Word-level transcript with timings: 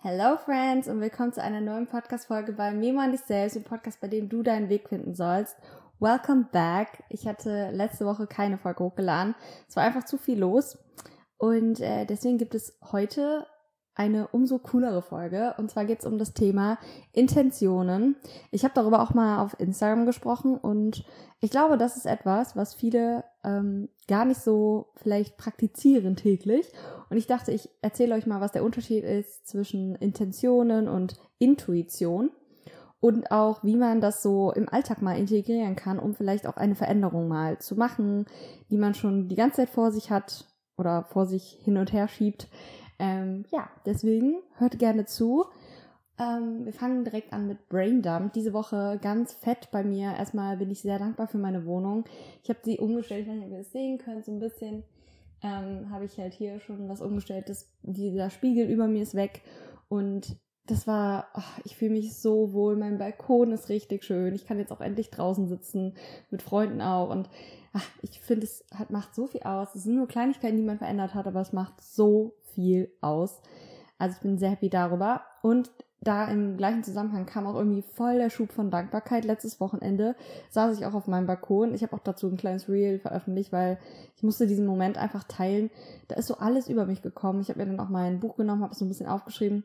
Hello 0.00 0.36
Friends 0.36 0.86
und 0.86 1.00
willkommen 1.00 1.32
zu 1.32 1.42
einer 1.42 1.60
neuen 1.60 1.88
Podcast-Folge 1.88 2.52
bei 2.52 2.70
Memo 2.70 3.00
an 3.00 3.10
dich 3.10 3.22
selbst, 3.22 3.56
dem 3.56 3.64
Podcast, 3.64 4.00
bei 4.00 4.06
dem 4.06 4.28
du 4.28 4.44
deinen 4.44 4.68
Weg 4.68 4.88
finden 4.88 5.16
sollst. 5.16 5.56
Welcome 5.98 6.46
back. 6.52 7.02
Ich 7.08 7.26
hatte 7.26 7.72
letzte 7.72 8.06
Woche 8.06 8.28
keine 8.28 8.58
Folge 8.58 8.84
hochgeladen. 8.84 9.34
Es 9.68 9.74
war 9.74 9.82
einfach 9.82 10.04
zu 10.04 10.16
viel 10.16 10.38
los. 10.38 10.78
Und 11.36 11.80
äh, 11.80 12.04
deswegen 12.04 12.38
gibt 12.38 12.54
es 12.54 12.78
heute 12.92 13.44
eine 13.96 14.28
umso 14.28 14.60
coolere 14.60 15.02
Folge. 15.02 15.54
Und 15.58 15.68
zwar 15.72 15.84
geht 15.84 15.98
es 15.98 16.06
um 16.06 16.16
das 16.16 16.32
Thema 16.32 16.78
Intentionen. 17.12 18.14
Ich 18.52 18.62
habe 18.62 18.74
darüber 18.74 19.02
auch 19.02 19.14
mal 19.14 19.42
auf 19.42 19.58
Instagram 19.58 20.06
gesprochen 20.06 20.56
und 20.56 21.04
ich 21.40 21.50
glaube, 21.50 21.76
das 21.76 21.96
ist 21.96 22.06
etwas, 22.06 22.54
was 22.54 22.72
viele 22.72 23.24
ähm, 23.48 23.88
gar 24.06 24.24
nicht 24.24 24.40
so 24.40 24.92
vielleicht 24.96 25.36
praktizieren 25.36 26.16
täglich. 26.16 26.70
Und 27.08 27.16
ich 27.16 27.26
dachte, 27.26 27.52
ich 27.52 27.68
erzähle 27.80 28.14
euch 28.14 28.26
mal, 28.26 28.40
was 28.40 28.52
der 28.52 28.64
Unterschied 28.64 29.04
ist 29.04 29.46
zwischen 29.46 29.94
Intentionen 29.96 30.88
und 30.88 31.16
Intuition 31.38 32.30
und 33.00 33.30
auch, 33.30 33.64
wie 33.64 33.76
man 33.76 34.00
das 34.00 34.22
so 34.22 34.52
im 34.52 34.68
Alltag 34.68 35.02
mal 35.02 35.16
integrieren 35.16 35.76
kann, 35.76 35.98
um 35.98 36.14
vielleicht 36.14 36.46
auch 36.46 36.56
eine 36.56 36.74
Veränderung 36.74 37.28
mal 37.28 37.58
zu 37.58 37.76
machen, 37.76 38.26
die 38.70 38.76
man 38.76 38.94
schon 38.94 39.28
die 39.28 39.36
ganze 39.36 39.58
Zeit 39.58 39.70
vor 39.70 39.92
sich 39.92 40.10
hat 40.10 40.46
oder 40.76 41.04
vor 41.04 41.26
sich 41.26 41.58
hin 41.62 41.76
und 41.76 41.92
her 41.92 42.08
schiebt. 42.08 42.48
Ähm, 42.98 43.44
ja, 43.50 43.70
deswegen 43.86 44.40
hört 44.56 44.78
gerne 44.78 45.06
zu. 45.06 45.46
Ähm, 46.18 46.64
wir 46.64 46.72
fangen 46.72 47.04
direkt 47.04 47.32
an 47.32 47.46
mit 47.46 47.68
Braindump. 47.68 48.32
Diese 48.32 48.52
Woche 48.52 48.98
ganz 49.00 49.32
fett 49.32 49.70
bei 49.70 49.84
mir. 49.84 50.14
Erstmal 50.16 50.56
bin 50.56 50.70
ich 50.70 50.80
sehr 50.80 50.98
dankbar 50.98 51.28
für 51.28 51.38
meine 51.38 51.64
Wohnung. 51.64 52.04
Ich 52.42 52.50
habe 52.50 52.60
sie 52.64 52.78
umgestellt, 52.78 53.28
ob 53.28 53.50
ihr 53.50 53.58
das 53.58 53.72
sehen 53.72 53.98
könnt, 53.98 54.24
so 54.24 54.32
ein 54.32 54.40
bisschen 54.40 54.82
ähm, 55.42 55.90
habe 55.90 56.04
ich 56.04 56.18
halt 56.18 56.34
hier 56.34 56.60
schon 56.60 56.88
was 56.88 57.00
umgestellt. 57.00 57.48
Das, 57.48 57.70
dieser 57.82 58.30
Spiegel 58.30 58.68
über 58.68 58.88
mir 58.88 59.02
ist 59.02 59.14
weg 59.14 59.42
und 59.88 60.36
das 60.66 60.86
war, 60.86 61.28
oh, 61.34 61.60
ich 61.64 61.76
fühle 61.76 61.92
mich 61.92 62.18
so 62.18 62.52
wohl. 62.52 62.76
Mein 62.76 62.98
Balkon 62.98 63.52
ist 63.52 63.70
richtig 63.70 64.04
schön. 64.04 64.34
Ich 64.34 64.44
kann 64.44 64.58
jetzt 64.58 64.70
auch 64.70 64.82
endlich 64.82 65.10
draußen 65.10 65.48
sitzen, 65.48 65.94
mit 66.30 66.42
Freunden 66.42 66.82
auch. 66.82 67.08
Und 67.08 67.30
ach, 67.72 67.88
ich 68.02 68.20
finde, 68.20 68.44
es 68.44 68.66
hat, 68.74 68.90
macht 68.90 69.14
so 69.14 69.26
viel 69.26 69.42
aus. 69.44 69.74
Es 69.74 69.84
sind 69.84 69.94
nur 69.94 70.08
Kleinigkeiten, 70.08 70.58
die 70.58 70.62
man 70.62 70.76
verändert 70.76 71.14
hat, 71.14 71.26
aber 71.26 71.40
es 71.40 71.54
macht 71.54 71.80
so 71.80 72.34
viel 72.52 72.92
aus. 73.00 73.40
Also 73.96 74.16
ich 74.16 74.22
bin 74.22 74.36
sehr 74.36 74.50
happy 74.50 74.68
darüber. 74.68 75.22
Und 75.42 75.70
da 76.00 76.26
im 76.26 76.56
gleichen 76.56 76.84
Zusammenhang 76.84 77.26
kam 77.26 77.46
auch 77.46 77.56
irgendwie 77.56 77.82
voll 77.82 78.18
der 78.18 78.30
Schub 78.30 78.52
von 78.52 78.70
Dankbarkeit. 78.70 79.24
Letztes 79.24 79.58
Wochenende 79.58 80.14
saß 80.50 80.78
ich 80.78 80.86
auch 80.86 80.94
auf 80.94 81.08
meinem 81.08 81.26
Balkon. 81.26 81.74
Ich 81.74 81.82
habe 81.82 81.94
auch 81.94 82.00
dazu 82.00 82.28
ein 82.28 82.36
kleines 82.36 82.68
Reel 82.68 83.00
veröffentlicht, 83.00 83.52
weil 83.52 83.78
ich 84.16 84.22
musste 84.22 84.46
diesen 84.46 84.66
Moment 84.66 84.96
einfach 84.96 85.24
teilen. 85.24 85.70
Da 86.06 86.14
ist 86.14 86.28
so 86.28 86.36
alles 86.36 86.68
über 86.68 86.86
mich 86.86 87.02
gekommen. 87.02 87.40
Ich 87.40 87.48
habe 87.48 87.58
mir 87.58 87.66
dann 87.66 87.80
auch 87.80 87.88
mein 87.88 88.20
Buch 88.20 88.36
genommen, 88.36 88.62
habe 88.62 88.72
es 88.72 88.78
so 88.78 88.84
ein 88.84 88.88
bisschen 88.88 89.08
aufgeschrieben, 89.08 89.64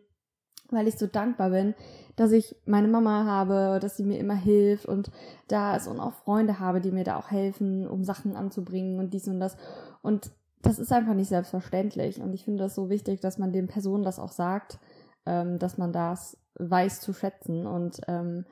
weil 0.71 0.87
ich 0.87 0.97
so 0.97 1.05
dankbar 1.05 1.51
bin, 1.51 1.75
dass 2.15 2.31
ich 2.31 2.55
meine 2.65 2.87
Mama 2.87 3.25
habe, 3.25 3.79
dass 3.79 3.95
sie 3.95 4.03
mir 4.03 4.17
immer 4.17 4.35
hilft 4.35 4.87
und 4.87 5.11
da 5.47 5.75
ist 5.75 5.87
und 5.87 5.99
auch 5.99 6.13
Freunde 6.13 6.59
habe, 6.59 6.81
die 6.81 6.91
mir 6.91 7.03
da 7.03 7.17
auch 7.17 7.29
helfen, 7.29 7.87
um 7.87 8.03
Sachen 8.03 8.35
anzubringen 8.35 8.99
und 8.99 9.13
dies 9.13 9.27
und 9.27 9.39
das. 9.39 9.55
Und 10.01 10.31
das 10.63 10.79
ist 10.79 10.91
einfach 10.91 11.13
nicht 11.13 11.29
selbstverständlich. 11.29 12.21
Und 12.21 12.33
ich 12.33 12.43
finde 12.43 12.63
das 12.63 12.73
so 12.73 12.89
wichtig, 12.89 13.19
dass 13.19 13.37
man 13.37 13.51
den 13.51 13.67
Personen 13.67 14.03
das 14.03 14.17
auch 14.17 14.31
sagt 14.31 14.79
ähm, 15.25 15.59
dass 15.59 15.77
man 15.77 15.93
das 15.93 16.37
weiß 16.55 17.01
zu 17.01 17.13
schätzen 17.13 17.65
und 17.65 18.01
ähm, 18.07 18.45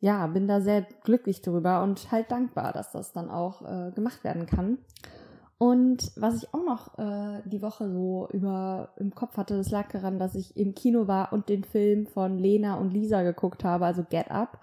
ja, 0.00 0.26
bin 0.26 0.46
da 0.46 0.60
sehr 0.60 0.82
glücklich 1.02 1.40
drüber 1.40 1.82
und 1.82 2.10
halt 2.12 2.30
dankbar, 2.30 2.72
dass 2.72 2.92
das 2.92 3.12
dann 3.12 3.30
auch 3.30 3.62
äh, 3.62 3.90
gemacht 3.92 4.22
werden 4.24 4.46
kann. 4.46 4.78
Und 5.56 6.12
was 6.16 6.42
ich 6.42 6.52
auch 6.52 6.64
noch 6.64 6.98
äh, 6.98 7.40
die 7.46 7.62
Woche 7.62 7.90
so 7.90 8.28
über 8.32 8.90
im 8.98 9.14
Kopf 9.14 9.36
hatte, 9.36 9.56
das 9.56 9.70
lag 9.70 9.90
daran, 9.90 10.18
dass 10.18 10.34
ich 10.34 10.56
im 10.56 10.74
Kino 10.74 11.06
war 11.06 11.32
und 11.32 11.48
den 11.48 11.64
Film 11.64 12.06
von 12.06 12.38
Lena 12.38 12.74
und 12.74 12.92
Lisa 12.92 13.22
geguckt 13.22 13.64
habe, 13.64 13.86
also 13.86 14.04
Get 14.04 14.30
Up. 14.30 14.60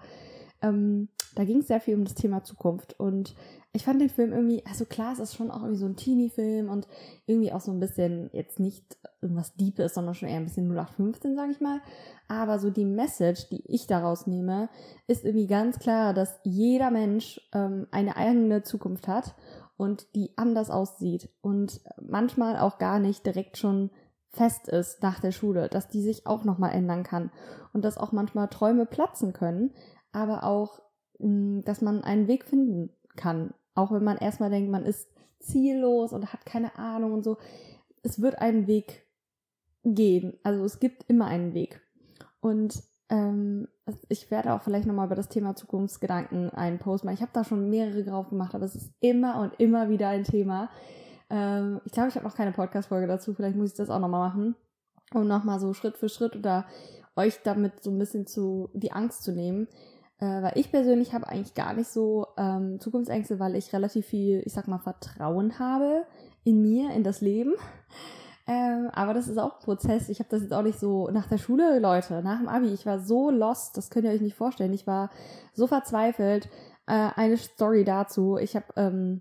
Ähm, 0.60 1.08
da 1.34 1.44
ging 1.44 1.58
es 1.58 1.66
sehr 1.68 1.80
viel 1.80 1.96
um 1.96 2.04
das 2.04 2.14
Thema 2.14 2.44
Zukunft 2.44 3.00
und 3.00 3.34
ich 3.74 3.84
fand 3.84 4.02
den 4.02 4.10
Film 4.10 4.32
irgendwie, 4.32 4.62
also 4.66 4.84
klar, 4.84 5.12
es 5.14 5.18
ist 5.18 5.34
schon 5.34 5.50
auch 5.50 5.62
irgendwie 5.62 5.78
so 5.80 5.86
ein 5.86 5.96
Teenie-Film 5.96 6.68
und 6.68 6.86
irgendwie 7.24 7.52
auch 7.52 7.60
so 7.60 7.72
ein 7.72 7.80
bisschen 7.80 8.28
jetzt 8.32 8.60
nicht 8.60 8.98
irgendwas 9.22 9.54
Deepes, 9.54 9.94
sondern 9.94 10.14
schon 10.14 10.28
eher 10.28 10.36
ein 10.36 10.44
bisschen 10.44 10.70
0815, 10.70 11.36
sag 11.36 11.50
ich 11.50 11.60
mal. 11.60 11.80
Aber 12.28 12.58
so 12.58 12.68
die 12.68 12.84
Message, 12.84 13.48
die 13.48 13.62
ich 13.66 13.86
daraus 13.86 14.26
nehme, 14.26 14.68
ist 15.06 15.24
irgendwie 15.24 15.46
ganz 15.46 15.78
klar, 15.78 16.12
dass 16.12 16.38
jeder 16.44 16.90
Mensch 16.90 17.40
ähm, 17.54 17.86
eine 17.90 18.16
eigene 18.16 18.62
Zukunft 18.62 19.08
hat 19.08 19.34
und 19.78 20.14
die 20.14 20.36
anders 20.36 20.68
aussieht 20.70 21.30
und 21.40 21.80
manchmal 21.98 22.58
auch 22.58 22.78
gar 22.78 22.98
nicht 22.98 23.24
direkt 23.24 23.56
schon 23.56 23.90
fest 24.28 24.68
ist 24.68 25.02
nach 25.02 25.20
der 25.20 25.32
Schule, 25.32 25.68
dass 25.68 25.88
die 25.88 26.02
sich 26.02 26.26
auch 26.26 26.44
nochmal 26.44 26.72
ändern 26.72 27.04
kann 27.04 27.30
und 27.72 27.86
dass 27.86 27.96
auch 27.96 28.12
manchmal 28.12 28.48
Träume 28.48 28.84
platzen 28.84 29.32
können, 29.32 29.72
aber 30.12 30.44
auch, 30.44 30.82
mh, 31.18 31.62
dass 31.62 31.80
man 31.80 32.04
einen 32.04 32.28
Weg 32.28 32.44
finden 32.44 32.90
kann 33.16 33.54
auch 33.74 33.92
wenn 33.92 34.04
man 34.04 34.18
erstmal 34.18 34.50
denkt, 34.50 34.70
man 34.70 34.84
ist 34.84 35.08
ziellos 35.40 36.12
und 36.12 36.32
hat 36.32 36.46
keine 36.46 36.76
Ahnung 36.78 37.12
und 37.12 37.24
so. 37.24 37.38
Es 38.02 38.20
wird 38.20 38.38
einen 38.38 38.66
Weg 38.66 39.06
gehen. 39.84 40.38
Also 40.42 40.64
es 40.64 40.80
gibt 40.80 41.04
immer 41.08 41.26
einen 41.26 41.54
Weg. 41.54 41.80
Und 42.40 42.82
ähm, 43.08 43.68
ich 44.08 44.30
werde 44.30 44.52
auch 44.52 44.62
vielleicht 44.62 44.86
nochmal 44.86 45.06
über 45.06 45.14
das 45.14 45.28
Thema 45.28 45.54
Zukunftsgedanken 45.54 46.50
einen 46.50 46.78
Post 46.78 47.04
machen. 47.04 47.14
Ich 47.14 47.22
habe 47.22 47.32
da 47.32 47.44
schon 47.44 47.68
mehrere 47.68 48.04
drauf 48.04 48.28
gemacht, 48.28 48.54
aber 48.54 48.64
es 48.64 48.74
ist 48.74 48.92
immer 49.00 49.40
und 49.40 49.58
immer 49.60 49.88
wieder 49.88 50.08
ein 50.08 50.24
Thema. 50.24 50.70
Ähm, 51.30 51.80
ich 51.84 51.92
glaube, 51.92 52.08
ich 52.08 52.14
habe 52.14 52.26
noch 52.26 52.36
keine 52.36 52.52
Podcast-Folge 52.52 53.06
dazu. 53.06 53.34
Vielleicht 53.34 53.56
muss 53.56 53.70
ich 53.70 53.76
das 53.76 53.90
auch 53.90 53.98
nochmal 53.98 54.28
machen. 54.28 54.54
Um 55.12 55.26
nochmal 55.26 55.60
so 55.60 55.74
Schritt 55.74 55.98
für 55.98 56.08
Schritt 56.08 56.36
oder 56.36 56.66
euch 57.16 57.42
damit 57.42 57.82
so 57.82 57.90
ein 57.90 57.98
bisschen 57.98 58.26
zu 58.26 58.70
die 58.72 58.92
Angst 58.92 59.22
zu 59.24 59.32
nehmen. 59.32 59.68
Äh, 60.22 60.40
weil 60.40 60.52
ich 60.54 60.70
persönlich 60.70 61.14
habe 61.14 61.26
eigentlich 61.26 61.54
gar 61.54 61.74
nicht 61.74 61.90
so 61.90 62.28
ähm, 62.36 62.78
Zukunftsängste, 62.78 63.40
weil 63.40 63.56
ich 63.56 63.72
relativ 63.72 64.06
viel, 64.06 64.40
ich 64.46 64.52
sag 64.52 64.68
mal, 64.68 64.78
Vertrauen 64.78 65.58
habe 65.58 66.04
in 66.44 66.62
mir, 66.62 66.92
in 66.92 67.02
das 67.02 67.20
Leben. 67.20 67.54
Ähm, 68.44 68.90
aber 68.92 69.14
das 69.14 69.28
ist 69.28 69.38
auch 69.38 69.54
ein 69.54 69.64
Prozess. 69.64 70.08
Ich 70.08 70.18
habe 70.18 70.28
das 70.28 70.42
jetzt 70.42 70.52
auch 70.52 70.64
nicht 70.64 70.80
so 70.80 71.08
nach 71.10 71.28
der 71.28 71.38
Schule, 71.38 71.78
Leute, 71.78 72.22
nach 72.24 72.40
dem 72.40 72.48
Abi. 72.48 72.74
Ich 72.74 72.84
war 72.84 72.98
so 72.98 73.30
lost, 73.30 73.76
das 73.76 73.88
könnt 73.88 74.04
ihr 74.04 74.10
euch 74.10 74.20
nicht 74.20 74.34
vorstellen. 74.34 74.72
Ich 74.72 74.84
war 74.84 75.10
so 75.54 75.68
verzweifelt. 75.68 76.48
Äh, 76.88 77.10
eine 77.14 77.36
Story 77.36 77.84
dazu. 77.84 78.38
Ich 78.38 78.56
habe 78.56 78.66
ähm, 78.74 79.20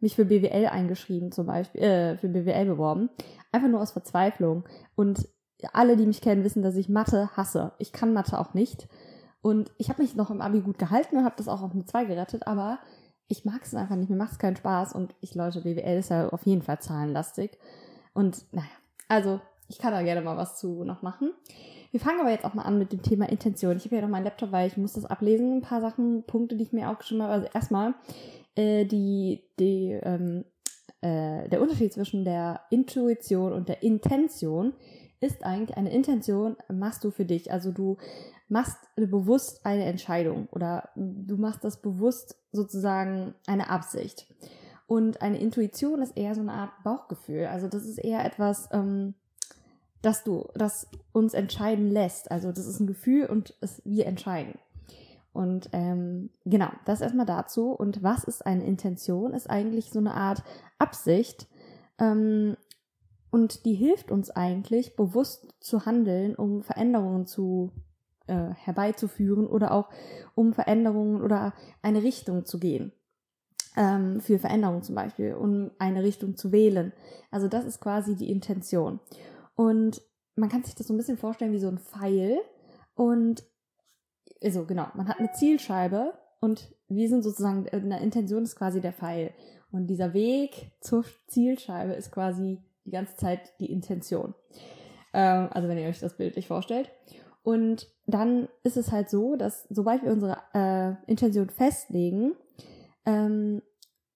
mich 0.00 0.16
für 0.16 0.24
BWL 0.24 0.68
eingeschrieben, 0.68 1.32
zum 1.32 1.48
Beispiel, 1.48 1.82
äh, 1.82 2.16
für 2.16 2.28
BWL 2.28 2.64
beworben. 2.64 3.10
Einfach 3.52 3.68
nur 3.68 3.82
aus 3.82 3.92
Verzweiflung. 3.92 4.64
Und 4.96 5.28
alle, 5.74 5.98
die 5.98 6.06
mich 6.06 6.22
kennen, 6.22 6.42
wissen, 6.42 6.62
dass 6.62 6.76
ich 6.76 6.88
Mathe 6.88 7.28
hasse. 7.36 7.72
Ich 7.76 7.92
kann 7.92 8.14
Mathe 8.14 8.38
auch 8.38 8.54
nicht. 8.54 8.88
Und 9.42 9.72
ich 9.76 9.88
habe 9.88 10.02
mich 10.02 10.14
noch 10.14 10.30
im 10.30 10.40
Abi 10.40 10.60
gut 10.60 10.78
gehalten 10.78 11.16
und 11.16 11.24
habe 11.24 11.34
das 11.36 11.48
auch 11.48 11.62
auf 11.62 11.72
eine 11.72 11.84
2 11.84 12.04
gerettet, 12.04 12.46
aber 12.46 12.78
ich 13.28 13.44
mag 13.44 13.62
es 13.62 13.74
einfach 13.74 13.96
nicht, 13.96 14.10
mir 14.10 14.16
macht 14.16 14.32
es 14.32 14.38
keinen 14.38 14.56
Spaß 14.56 14.94
und 14.94 15.14
ich 15.20 15.34
Leute, 15.34 15.62
BWL 15.62 15.98
ist 15.98 16.10
ja 16.10 16.28
auf 16.28 16.46
jeden 16.46 16.62
Fall 16.62 16.80
zahlenlastig. 16.80 17.58
Und 18.14 18.44
naja, 18.52 18.68
also 19.08 19.40
ich 19.68 19.78
kann 19.78 19.92
da 19.92 20.02
gerne 20.02 20.20
mal 20.20 20.36
was 20.36 20.58
zu 20.58 20.84
noch 20.84 21.02
machen. 21.02 21.32
Wir 21.90 22.00
fangen 22.00 22.20
aber 22.20 22.30
jetzt 22.30 22.44
auch 22.44 22.54
mal 22.54 22.62
an 22.62 22.78
mit 22.78 22.92
dem 22.92 23.02
Thema 23.02 23.28
Intention. 23.28 23.76
Ich 23.76 23.84
habe 23.84 23.96
ja 23.96 24.02
noch 24.02 24.08
meinen 24.08 24.24
Laptop, 24.24 24.52
weil 24.52 24.66
ich 24.66 24.76
muss 24.76 24.94
das 24.94 25.04
ablesen, 25.04 25.58
ein 25.58 25.62
paar 25.62 25.80
Sachen, 25.80 26.24
Punkte, 26.24 26.56
die 26.56 26.64
ich 26.64 26.72
mir 26.72 26.88
aufgeschrieben 26.88 27.22
habe. 27.22 27.34
Also 27.34 27.48
erstmal 27.52 27.94
äh, 28.54 28.84
die, 28.84 29.44
die, 29.58 29.98
ähm, 30.02 30.44
äh, 31.00 31.48
der 31.48 31.60
Unterschied 31.60 31.92
zwischen 31.92 32.24
der 32.24 32.60
Intuition 32.70 33.52
und 33.52 33.68
der 33.68 33.82
Intention 33.82 34.74
ist 35.20 35.44
eigentlich 35.44 35.76
eine 35.76 35.92
Intention 35.92 36.56
machst 36.72 37.04
du 37.04 37.10
für 37.10 37.24
dich. 37.24 37.52
Also 37.52 37.70
du 37.72 37.96
machst 38.52 38.76
bewusst 38.96 39.64
eine 39.64 39.86
Entscheidung 39.86 40.46
oder 40.52 40.90
du 40.94 41.38
machst 41.38 41.64
das 41.64 41.80
bewusst 41.80 42.36
sozusagen 42.52 43.34
eine 43.46 43.70
Absicht. 43.70 44.26
Und 44.86 45.22
eine 45.22 45.40
Intuition 45.40 46.02
ist 46.02 46.18
eher 46.18 46.34
so 46.34 46.42
eine 46.42 46.52
Art 46.52 46.70
Bauchgefühl. 46.84 47.46
Also 47.46 47.66
das 47.66 47.86
ist 47.86 47.96
eher 47.96 48.24
etwas, 48.26 48.68
ähm, 48.72 49.14
das 50.02 50.22
du, 50.22 50.48
das 50.54 50.86
uns 51.12 51.32
entscheiden 51.32 51.90
lässt. 51.90 52.30
Also 52.30 52.52
das 52.52 52.66
ist 52.66 52.78
ein 52.78 52.86
Gefühl 52.86 53.24
und 53.24 53.54
es, 53.62 53.80
wir 53.86 54.04
entscheiden. 54.04 54.58
Und 55.32 55.70
ähm, 55.72 56.28
genau, 56.44 56.68
das 56.84 57.00
erstmal 57.00 57.24
dazu. 57.24 57.70
Und 57.70 58.02
was 58.02 58.24
ist 58.24 58.44
eine 58.44 58.64
Intention? 58.64 59.32
Ist 59.32 59.48
eigentlich 59.48 59.90
so 59.90 59.98
eine 59.98 60.12
Art 60.12 60.44
Absicht. 60.78 61.48
Ähm, 61.98 62.58
und 63.30 63.64
die 63.64 63.74
hilft 63.74 64.10
uns 64.10 64.30
eigentlich, 64.30 64.94
bewusst 64.94 65.54
zu 65.58 65.86
handeln, 65.86 66.34
um 66.34 66.62
Veränderungen 66.62 67.26
zu 67.26 67.72
äh, 68.26 68.50
herbeizuführen 68.54 69.46
oder 69.46 69.72
auch 69.72 69.88
um 70.34 70.52
Veränderungen 70.52 71.22
oder 71.22 71.54
eine 71.82 72.02
Richtung 72.02 72.44
zu 72.44 72.58
gehen. 72.58 72.92
Ähm, 73.76 74.20
für 74.20 74.38
Veränderungen 74.38 74.82
zum 74.82 74.94
Beispiel, 74.94 75.34
um 75.34 75.70
eine 75.78 76.02
Richtung 76.02 76.36
zu 76.36 76.52
wählen. 76.52 76.92
Also 77.30 77.48
das 77.48 77.64
ist 77.64 77.80
quasi 77.80 78.16
die 78.16 78.30
Intention. 78.30 79.00
Und 79.54 80.02
man 80.36 80.48
kann 80.48 80.62
sich 80.62 80.74
das 80.74 80.86
so 80.86 80.94
ein 80.94 80.98
bisschen 80.98 81.18
vorstellen 81.18 81.52
wie 81.52 81.58
so 81.58 81.68
ein 81.68 81.78
Pfeil. 81.78 82.38
Und 82.94 83.44
also 84.42 84.66
genau, 84.66 84.86
man 84.94 85.08
hat 85.08 85.18
eine 85.18 85.32
Zielscheibe 85.32 86.14
und 86.40 86.74
wir 86.88 87.08
sind 87.08 87.22
sozusagen, 87.22 87.68
eine 87.68 88.02
Intention 88.02 88.42
ist 88.42 88.56
quasi 88.56 88.80
der 88.80 88.92
Pfeil. 88.92 89.32
Und 89.70 89.86
dieser 89.86 90.12
Weg 90.12 90.72
zur 90.80 91.04
Zielscheibe 91.28 91.92
ist 91.92 92.10
quasi 92.10 92.62
die 92.84 92.90
ganze 92.90 93.16
Zeit 93.16 93.52
die 93.60 93.72
Intention. 93.72 94.34
Ähm, 95.14 95.48
also 95.50 95.68
wenn 95.68 95.78
ihr 95.78 95.88
euch 95.88 96.00
das 96.00 96.16
bildlich 96.16 96.46
vorstellt. 96.46 96.90
Und 97.42 97.88
dann 98.06 98.48
ist 98.62 98.76
es 98.76 98.92
halt 98.92 99.10
so, 99.10 99.36
dass 99.36 99.66
sobald 99.68 100.02
wir 100.04 100.12
unsere 100.12 100.38
äh, 100.54 101.10
Intention 101.10 101.50
festlegen, 101.50 102.34
ähm, 103.04 103.62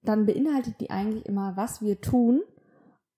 dann 0.03 0.27
beinhaltet 0.27 0.81
die 0.81 0.91
eigentlich 0.91 1.27
immer, 1.27 1.57
was 1.57 1.83
wir 1.83 2.01
tun 2.01 2.43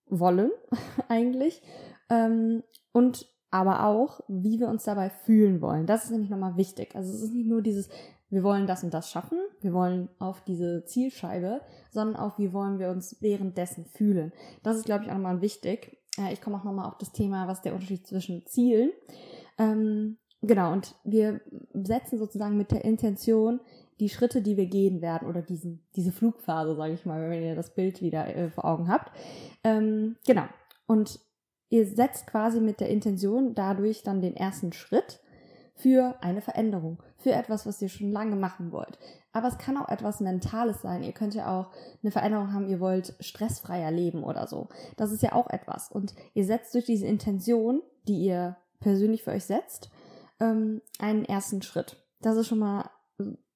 wollen 0.07 0.51
eigentlich 1.07 1.61
ähm, 2.09 2.63
und 2.91 3.27
aber 3.51 3.85
auch, 3.85 4.21
wie 4.27 4.59
wir 4.59 4.67
uns 4.67 4.83
dabei 4.83 5.09
fühlen 5.09 5.61
wollen. 5.61 5.87
Das 5.87 6.03
ist 6.05 6.11
nämlich 6.11 6.29
nochmal 6.29 6.55
wichtig. 6.57 6.95
Also 6.95 7.11
es 7.11 7.21
ist 7.21 7.33
nicht 7.33 7.47
nur 7.47 7.61
dieses, 7.61 7.89
wir 8.29 8.43
wollen 8.43 8.67
das 8.67 8.83
und 8.83 8.93
das 8.93 9.09
schaffen, 9.09 9.39
wir 9.61 9.73
wollen 9.73 10.09
auf 10.19 10.43
diese 10.43 10.85
Zielscheibe, 10.85 11.61
sondern 11.89 12.15
auch, 12.15 12.37
wie 12.37 12.53
wollen 12.53 12.77
wir 12.77 12.89
uns 12.89 13.21
währenddessen 13.21 13.85
fühlen. 13.85 14.31
Das 14.61 14.77
ist, 14.77 14.85
glaube 14.85 15.03
ich, 15.03 15.09
auch 15.09 15.15
nochmal 15.15 15.41
wichtig. 15.41 15.97
Äh, 16.19 16.33
ich 16.33 16.41
komme 16.41 16.57
auch 16.57 16.63
nochmal 16.63 16.87
auf 16.87 16.97
das 16.97 17.11
Thema, 17.11 17.47
was 17.47 17.61
der 17.61 17.73
Unterschied 17.73 18.05
zwischen 18.05 18.45
Zielen. 18.45 18.91
Ähm, 19.59 20.17
genau, 20.41 20.73
und 20.73 20.95
wir 21.03 21.41
setzen 21.73 22.17
sozusagen 22.17 22.57
mit 22.57 22.71
der 22.71 22.83
Intention 22.83 23.59
die 23.99 24.09
Schritte, 24.09 24.41
die 24.41 24.57
wir 24.57 24.65
gehen 24.65 25.01
werden, 25.01 25.27
oder 25.27 25.41
diesen, 25.41 25.85
diese 25.95 26.11
Flugphase, 26.11 26.75
sage 26.75 26.93
ich 26.93 27.05
mal, 27.05 27.29
wenn 27.29 27.43
ihr 27.43 27.55
das 27.55 27.73
Bild 27.75 28.01
wieder 28.01 28.33
äh, 28.33 28.49
vor 28.49 28.65
Augen 28.65 28.87
habt. 28.87 29.11
Ähm, 29.63 30.15
genau. 30.25 30.45
Und 30.87 31.19
ihr 31.69 31.85
setzt 31.85 32.25
quasi 32.25 32.61
mit 32.61 32.79
der 32.79 32.89
Intention 32.89 33.53
dadurch 33.53 34.01
dann 34.01 34.21
den 34.21 34.35
ersten 34.35 34.71
Schritt 34.71 35.19
für 35.75 36.15
eine 36.21 36.41
Veränderung, 36.41 37.01
für 37.17 37.31
etwas, 37.31 37.65
was 37.65 37.81
ihr 37.81 37.89
schon 37.89 38.11
lange 38.11 38.35
machen 38.35 38.71
wollt. 38.71 38.97
Aber 39.31 39.47
es 39.47 39.57
kann 39.57 39.77
auch 39.77 39.87
etwas 39.87 40.19
Mentales 40.19 40.81
sein. 40.81 41.03
Ihr 41.03 41.13
könnt 41.13 41.35
ja 41.35 41.59
auch 41.59 41.71
eine 42.01 42.11
Veränderung 42.11 42.51
haben, 42.51 42.67
ihr 42.67 42.79
wollt 42.79 43.13
stressfreier 43.19 43.91
leben 43.91 44.23
oder 44.23 44.47
so. 44.47 44.67
Das 44.97 45.11
ist 45.11 45.23
ja 45.23 45.33
auch 45.33 45.49
etwas. 45.49 45.89
Und 45.89 46.13
ihr 46.33 46.45
setzt 46.45 46.73
durch 46.73 46.85
diese 46.85 47.05
Intention, 47.05 47.81
die 48.07 48.25
ihr 48.25 48.57
persönlich 48.79 49.23
für 49.23 49.31
euch 49.31 49.45
setzt, 49.45 49.89
ähm, 50.39 50.81
einen 50.99 51.25
ersten 51.25 51.61
Schritt. 51.61 51.97
Das 52.21 52.37
ist 52.37 52.47
schon 52.47 52.59
mal 52.59 52.89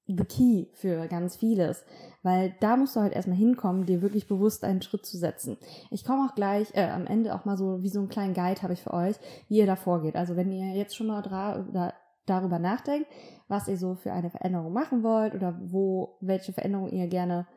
the 0.08 0.26
key 0.26 0.66
für 0.74 1.08
ganz 1.08 1.38
vieles, 1.38 1.86
weil 2.24 2.56
da 2.60 2.76
musst 2.76 2.96
du 2.96 3.00
halt 3.00 3.14
erstmal 3.14 3.38
hinkommen, 3.38 3.86
dir 3.86 4.02
wirklich 4.02 4.28
bewusst 4.28 4.64
einen 4.64 4.82
Schritt 4.82 5.06
zu 5.06 5.18
setzen. 5.18 5.58
Ich 5.92 6.04
komme 6.04 6.28
auch 6.28 6.36
gleich 6.36 6.76
äh, 6.76 6.90
am 6.90 7.08
Ende 7.08 7.34
auch 7.34 7.46
mal 7.46 7.58
so 7.58 7.82
wie 7.82 7.90
so 7.90 8.00
einen 8.00 8.10
kleinen 8.10 8.34
Guide 8.34 8.62
habe 8.62 8.74
ich 8.74 8.84
für 8.84 8.94
euch, 8.94 9.16
wie 9.48 9.58
ihr 9.58 9.66
da 9.66 9.76
vorgeht. 9.76 10.16
Also 10.16 10.36
wenn 10.36 10.52
ihr 10.52 10.76
jetzt 10.76 10.96
schon 10.96 11.08
mal 11.08 11.22
dra 11.22 11.66
da, 11.72 11.94
darüber 12.26 12.60
nachdenkt, 12.60 13.08
was 13.48 13.68
ihr 13.68 13.78
so 13.78 13.96
für 13.96 14.12
eine 14.12 14.30
Veränderung 14.30 14.74
machen 14.74 15.04
wollt 15.04 15.36
oder 15.36 15.58
wo 15.62 16.18
welche 16.20 16.54
Veränderung 16.54 16.90
ihr 16.90 17.08
gerne 17.08 17.48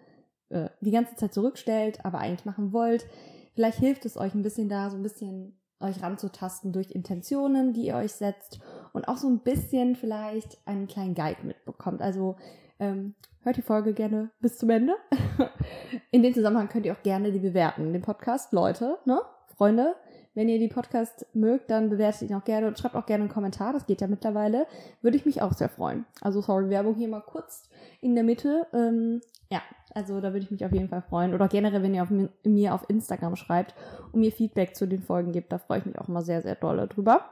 äh, 0.48 0.68
die 0.80 0.92
ganze 0.92 1.16
Zeit 1.16 1.34
zurückstellt, 1.34 2.04
aber 2.04 2.18
eigentlich 2.18 2.44
machen 2.44 2.72
wollt, 2.72 3.06
vielleicht 3.54 3.78
hilft 3.78 4.04
es 4.04 4.16
euch 4.16 4.34
ein 4.34 4.42
bisschen 4.42 4.68
da 4.68 4.90
so 4.90 4.96
ein 4.96 5.02
bisschen 5.02 5.58
euch 5.80 6.02
ranzutasten 6.02 6.72
durch 6.72 6.90
Intentionen, 6.90 7.72
die 7.72 7.86
ihr 7.86 7.96
euch 7.96 8.12
setzt 8.12 8.60
und 8.92 9.08
auch 9.08 9.16
so 9.16 9.28
ein 9.28 9.40
bisschen 9.40 9.96
vielleicht 9.96 10.58
einen 10.66 10.86
kleinen 10.86 11.14
Guide 11.14 11.42
mitbekommt. 11.44 12.02
Also 12.02 12.36
ähm, 12.78 13.14
hört 13.42 13.56
die 13.56 13.62
Folge 13.62 13.92
gerne 13.92 14.30
bis 14.40 14.58
zum 14.58 14.70
Ende. 14.70 14.94
In 16.10 16.22
dem 16.22 16.34
Zusammenhang 16.34 16.68
könnt 16.68 16.86
ihr 16.86 16.92
auch 16.92 17.02
gerne 17.02 17.32
die 17.32 17.38
bewerten, 17.38 17.92
den 17.92 18.02
Podcast. 18.02 18.52
Leute, 18.52 18.98
ne? 19.04 19.20
Freunde, 19.56 19.94
wenn 20.34 20.50
ihr 20.50 20.58
die 20.58 20.68
Podcast 20.68 21.26
mögt, 21.32 21.70
dann 21.70 21.88
bewertet 21.88 22.28
ihn 22.28 22.36
auch 22.36 22.44
gerne 22.44 22.66
und 22.66 22.78
schreibt 22.78 22.94
auch 22.94 23.06
gerne 23.06 23.22
einen 23.22 23.32
Kommentar. 23.32 23.72
Das 23.72 23.86
geht 23.86 24.02
ja 24.02 24.06
mittlerweile. 24.06 24.66
Würde 25.00 25.16
ich 25.16 25.24
mich 25.24 25.40
auch 25.40 25.54
sehr 25.54 25.70
freuen. 25.70 26.04
Also 26.20 26.42
sorry, 26.42 26.68
Werbung 26.68 26.94
hier 26.94 27.08
mal 27.08 27.22
kurz 27.22 27.68
in 28.02 28.14
der 28.14 28.24
Mitte. 28.24 28.66
Ähm, 28.74 29.22
ja, 29.50 29.62
also 29.96 30.20
da 30.20 30.34
würde 30.34 30.44
ich 30.44 30.50
mich 30.50 30.62
auf 30.62 30.72
jeden 30.72 30.90
Fall 30.90 31.00
freuen. 31.00 31.32
Oder 31.32 31.48
generell, 31.48 31.82
wenn 31.82 31.94
ihr 31.94 32.02
auf, 32.02 32.10
mir 32.44 32.74
auf 32.74 32.84
Instagram 32.90 33.34
schreibt 33.34 33.74
und 34.12 34.20
mir 34.20 34.30
Feedback 34.30 34.76
zu 34.76 34.86
den 34.86 35.02
Folgen 35.02 35.32
gibt, 35.32 35.50
da 35.50 35.58
freue 35.58 35.78
ich 35.78 35.86
mich 35.86 35.98
auch 35.98 36.06
mal 36.06 36.22
sehr, 36.22 36.42
sehr 36.42 36.54
doll 36.54 36.86
drüber. 36.86 37.24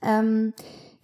Ähm, 0.00 0.54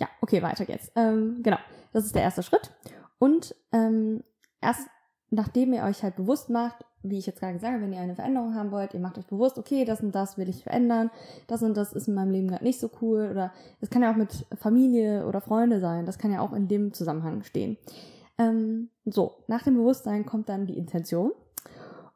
ja, 0.00 0.08
okay, 0.22 0.42
weiter 0.42 0.64
geht's. 0.64 0.90
Ähm, 0.96 1.40
genau, 1.42 1.58
das 1.92 2.06
ist 2.06 2.14
der 2.14 2.22
erste 2.22 2.42
Schritt. 2.42 2.70
Und 3.18 3.54
ähm, 3.70 4.24
erst 4.62 4.88
nachdem 5.28 5.74
ihr 5.74 5.82
euch 5.82 6.02
halt 6.02 6.16
bewusst 6.16 6.48
macht, 6.48 6.86
wie 7.02 7.18
ich 7.18 7.26
jetzt 7.26 7.40
gerade 7.40 7.52
gesagt 7.52 7.74
habe, 7.74 7.84
wenn 7.84 7.92
ihr 7.92 8.00
eine 8.00 8.14
Veränderung 8.14 8.54
haben 8.54 8.70
wollt, 8.70 8.94
ihr 8.94 9.00
macht 9.00 9.18
euch 9.18 9.26
bewusst, 9.26 9.58
okay, 9.58 9.84
das 9.84 10.00
und 10.00 10.14
das 10.14 10.38
will 10.38 10.48
ich 10.48 10.62
verändern, 10.62 11.10
das 11.48 11.62
und 11.62 11.76
das 11.76 11.92
ist 11.92 12.08
in 12.08 12.14
meinem 12.14 12.32
Leben 12.32 12.48
gerade 12.48 12.64
nicht 12.64 12.80
so 12.80 12.90
cool 13.02 13.28
oder 13.30 13.52
es 13.82 13.90
kann 13.90 14.02
ja 14.02 14.10
auch 14.10 14.16
mit 14.16 14.46
Familie 14.58 15.26
oder 15.26 15.42
Freunde 15.42 15.80
sein, 15.80 16.06
das 16.06 16.18
kann 16.18 16.32
ja 16.32 16.40
auch 16.40 16.54
in 16.54 16.66
dem 16.66 16.94
Zusammenhang 16.94 17.42
stehen. 17.44 17.76
Ähm, 18.38 18.90
so, 19.04 19.44
nach 19.48 19.62
dem 19.62 19.74
Bewusstsein 19.74 20.24
kommt 20.24 20.48
dann 20.48 20.66
die 20.66 20.78
Intention. 20.78 21.32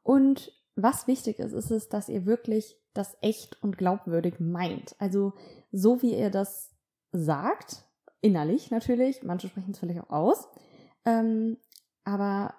Und 0.02 0.52
was 0.76 1.06
wichtig 1.06 1.38
ist, 1.38 1.52
ist 1.52 1.70
es, 1.70 1.88
dass 1.88 2.08
ihr 2.08 2.24
wirklich 2.24 2.78
das 2.94 3.16
echt 3.20 3.62
und 3.62 3.78
glaubwürdig 3.78 4.40
meint. 4.40 4.94
Also 4.98 5.32
so 5.70 6.02
wie 6.02 6.16
ihr 6.16 6.30
das 6.30 6.70
sagt, 7.12 7.84
innerlich 8.20 8.70
natürlich, 8.70 9.22
manche 9.22 9.48
sprechen 9.48 9.72
es 9.72 9.78
vielleicht 9.78 10.00
auch 10.00 10.10
aus, 10.10 10.48
ähm, 11.04 11.58
aber 12.04 12.54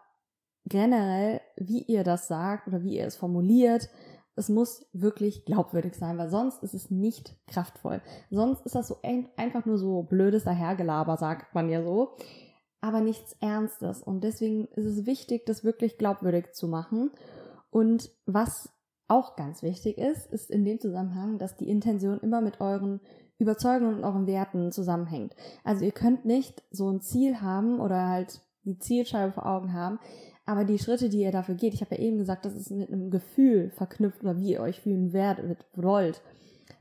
generell, 0.66 1.42
wie 1.58 1.84
ihr 1.84 2.04
das 2.04 2.28
sagt 2.28 2.68
oder 2.68 2.84
wie 2.84 2.98
ihr 2.98 3.06
es 3.06 3.16
formuliert, 3.16 3.90
es 4.36 4.50
muss 4.50 4.88
wirklich 4.94 5.46
glaubwürdig 5.46 5.94
sein, 5.96 6.18
weil 6.18 6.30
sonst 6.30 6.64
ist 6.64 6.74
es 6.74 6.90
nicht 6.90 7.36
kraftvoll. 7.48 8.02
Sonst 8.32 8.66
ist 8.66 8.74
das 8.74 8.88
so 8.88 8.98
ein, 9.04 9.30
einfach 9.38 9.66
nur 9.66 9.78
so 9.78 10.04
blödes 10.04 10.44
Dahergelaber, 10.44 11.18
sagt 11.18 11.54
man 11.54 11.70
ja 11.70 11.84
so 11.84 12.16
aber 12.84 13.00
nichts 13.00 13.34
Ernstes. 13.40 14.04
Und 14.04 14.26
deswegen 14.26 14.66
ist 14.76 14.86
es 14.86 15.06
wichtig, 15.06 15.46
das 15.46 15.64
wirklich 15.64 15.98
glaubwürdig 15.98 16.52
zu 16.52 16.68
machen. 16.68 17.12
Und 17.70 18.12
was 18.26 18.70
auch 19.08 19.38
ganz 19.38 19.64
wichtig 19.64 19.98
ist, 19.98 20.26
ist 20.34 20.52
in 20.52 20.66
dem 20.66 20.82
Zusammenhang, 20.82 21.38
dass 21.38 21.56
die 21.56 21.70
Intention 21.70 22.20
immer 22.20 22.42
mit 22.42 22.60
euren 22.60 23.00
Überzeugungen 23.38 23.96
und 23.96 24.04
euren 24.04 24.28
Werten 24.28 24.74
zusammenhängt. 24.74 25.34
Also 25.64 25.86
ihr 25.86 25.94
könnt 25.94 26.26
nicht 26.26 26.62
so 26.72 26.90
ein 26.90 27.00
Ziel 27.00 27.40
haben 27.40 27.80
oder 27.80 28.10
halt 28.10 28.42
die 28.66 28.78
Zielscheibe 28.78 29.32
vor 29.32 29.46
Augen 29.46 29.72
haben, 29.72 29.98
aber 30.46 30.66
die 30.66 30.78
Schritte, 30.78 31.08
die 31.08 31.22
ihr 31.22 31.32
dafür 31.32 31.56
geht, 31.56 31.74
ich 31.74 31.82
habe 31.82 31.96
ja 31.96 32.02
eben 32.02 32.18
gesagt, 32.18 32.44
das 32.44 32.54
ist 32.54 32.70
mit 32.70 32.92
einem 32.92 33.12
Gefühl 33.12 33.70
verknüpft 33.70 34.24
oder 34.24 34.38
wie 34.38 34.52
ihr 34.52 34.62
euch 34.62 34.82
fühlen 34.82 35.14
werdet, 35.14 35.66
wollt 35.74 36.22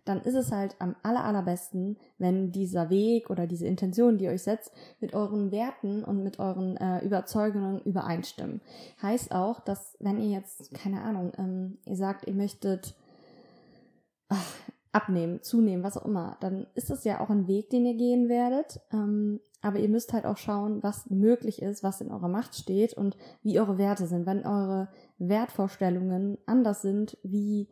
dann 0.04 0.20
ist 0.22 0.34
es 0.34 0.50
halt 0.50 0.76
am 0.80 0.96
aller, 1.02 1.24
allerbesten, 1.24 1.96
wenn 2.18 2.50
dieser 2.50 2.90
Weg 2.90 3.30
oder 3.30 3.46
diese 3.46 3.66
Intention, 3.66 4.18
die 4.18 4.24
ihr 4.24 4.32
euch 4.32 4.42
setzt, 4.42 4.72
mit 5.00 5.14
euren 5.14 5.52
Werten 5.52 6.02
und 6.04 6.22
mit 6.22 6.38
euren 6.38 6.76
äh, 6.76 7.04
Überzeugungen 7.04 7.80
übereinstimmen. 7.82 8.60
Heißt 9.00 9.32
auch, 9.32 9.60
dass 9.60 9.96
wenn 10.00 10.18
ihr 10.18 10.30
jetzt, 10.30 10.74
keine 10.74 11.02
Ahnung, 11.02 11.32
ähm, 11.38 11.78
ihr 11.86 11.96
sagt, 11.96 12.26
ihr 12.26 12.34
möchtet 12.34 12.96
ach, 14.28 14.54
abnehmen, 14.90 15.42
zunehmen, 15.42 15.84
was 15.84 15.96
auch 15.96 16.04
immer, 16.04 16.36
dann 16.40 16.66
ist 16.74 16.90
das 16.90 17.04
ja 17.04 17.20
auch 17.20 17.30
ein 17.30 17.46
Weg, 17.46 17.70
den 17.70 17.86
ihr 17.86 17.96
gehen 17.96 18.28
werdet. 18.28 18.80
Ähm, 18.92 19.40
aber 19.60 19.78
ihr 19.78 19.88
müsst 19.88 20.12
halt 20.12 20.26
auch 20.26 20.36
schauen, 20.36 20.82
was 20.82 21.08
möglich 21.08 21.62
ist, 21.62 21.84
was 21.84 22.00
in 22.00 22.10
eurer 22.10 22.28
Macht 22.28 22.56
steht 22.56 22.94
und 22.94 23.16
wie 23.44 23.60
eure 23.60 23.78
Werte 23.78 24.06
sind. 24.06 24.26
Wenn 24.26 24.44
eure 24.44 24.88
Wertvorstellungen 25.18 26.38
anders 26.46 26.82
sind, 26.82 27.16
wie 27.22 27.68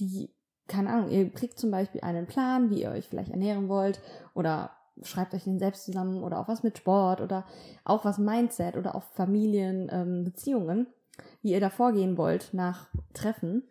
die 0.00 0.34
keine 0.68 0.90
Ahnung, 0.90 1.10
ihr 1.10 1.30
kriegt 1.30 1.58
zum 1.58 1.70
Beispiel 1.70 2.02
einen 2.02 2.26
Plan, 2.26 2.70
wie 2.70 2.82
ihr 2.82 2.90
euch 2.90 3.08
vielleicht 3.08 3.30
ernähren 3.30 3.68
wollt 3.68 4.00
oder 4.34 4.70
schreibt 5.02 5.34
euch 5.34 5.44
den 5.44 5.58
selbst 5.58 5.84
zusammen 5.84 6.22
oder 6.22 6.38
auch 6.38 6.48
was 6.48 6.62
mit 6.62 6.78
Sport 6.78 7.20
oder 7.20 7.44
auch 7.84 8.04
was 8.04 8.18
Mindset 8.18 8.76
oder 8.76 8.94
auch 8.94 9.02
Familienbeziehungen, 9.14 10.78
ähm, 10.78 10.86
wie 11.42 11.52
ihr 11.52 11.60
da 11.60 11.70
vorgehen 11.70 12.16
wollt 12.16 12.50
nach 12.52 12.88
Treffen 13.14 13.62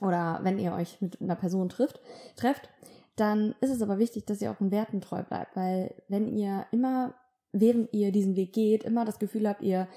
oder 0.00 0.40
wenn 0.42 0.58
ihr 0.58 0.72
euch 0.72 1.00
mit 1.00 1.20
einer 1.20 1.36
Person 1.36 1.68
trifft, 1.68 2.00
trefft, 2.36 2.68
dann 3.16 3.54
ist 3.60 3.70
es 3.70 3.82
aber 3.82 3.98
wichtig, 3.98 4.26
dass 4.26 4.40
ihr 4.40 4.50
auch 4.50 4.56
den 4.56 4.70
Werten 4.70 5.00
treu 5.00 5.22
bleibt, 5.22 5.56
weil 5.56 5.94
wenn 6.08 6.28
ihr 6.28 6.66
immer, 6.70 7.14
während 7.52 7.92
ihr 7.92 8.12
diesen 8.12 8.36
Weg 8.36 8.52
geht, 8.52 8.84
immer 8.84 9.04
das 9.04 9.18
Gefühl 9.18 9.48
habt, 9.48 9.62
ihr 9.62 9.88